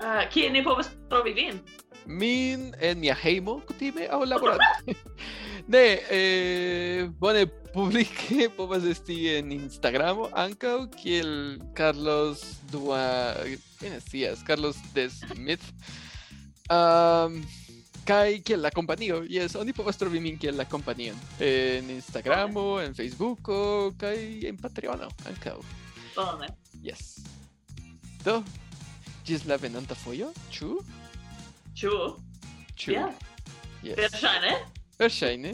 Uh, 0.01 0.25
¿Quién 0.31 0.55
es 0.55 0.65
Bob 0.65 0.81
Strobivin? 0.81 1.61
Min 2.07 2.75
en 2.81 2.99
mi 2.99 3.09
ajeimo, 3.09 3.61
kutime, 3.67 4.07
a 4.09 4.17
laborante. 4.25 4.65
ne, 5.67 6.01
eh, 6.09 7.09
bueno, 7.19 7.47
publique 7.71 8.47
Bobas 8.57 8.83
Esti 8.83 9.35
en 9.35 9.51
Instagram, 9.51 10.29
Ancao, 10.33 10.89
que 10.89 11.19
el 11.19 11.61
Carlos 11.75 12.61
Dua. 12.71 13.35
¿Quién 13.77 13.93
es? 13.93 14.43
Carlos 14.43 14.75
de 14.95 15.07
Smith. 15.11 15.61
Um, 16.71 17.45
Kai 18.03 18.41
kiel 18.43 18.61
la 18.61 18.71
kompanio. 18.71 19.23
yes 19.23 19.55
oni 19.55 19.73
povas 19.73 19.97
trovi 19.97 20.19
min 20.19 20.37
kiel 20.37 20.57
la 20.57 20.65
kompanion 20.65 21.15
en 21.39 21.89
Instagramo, 21.89 22.81
en 22.81 22.93
Facebooko 22.93 23.93
kaj 23.97 24.47
en 24.47 24.57
Patreono 24.57 25.09
ankaŭ. 25.25 25.61
Bone. 26.15 26.47
Yes. 26.83 27.23
Do, 28.23 28.43
ĝis 29.25 29.45
la 29.45 29.57
venonta 29.57 29.95
fojo, 29.95 30.31
ĉu? 30.51 30.77
Ĉu? 31.75 31.93
Ĉu? 32.75 32.91
Ja. 32.91 33.07
Yes. 33.83 33.97
Verŝajne? 33.97 34.53
Verŝajne. 34.99 35.53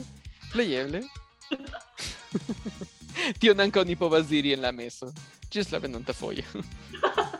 Plejeble. 0.51 1.03
Tion 3.39 3.59
ankaŭ 3.59 3.83
ni 3.85 3.95
povas 3.95 4.27
diri 4.29 4.53
en 4.53 4.61
la 4.65 4.71
meso. 4.71 5.13
Ĝis 5.49 5.71
la 5.71 5.79
venonta 5.79 6.13
fojo. 6.13 6.45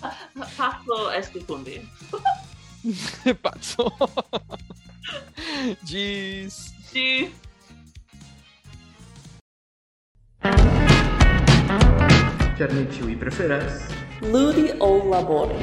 Paco 0.56 1.10
esti 1.18 1.40
kun 1.46 1.64
vi. 1.64 1.80
Passou. 3.42 3.92
Diz. 5.82 6.74
Diz. 6.92 7.30
Permitiu 12.56 13.10
e 13.10 13.16
preferás. 13.16 13.88
Ludi 14.22 14.74
ou 14.78 15.08
labore. 15.08 15.56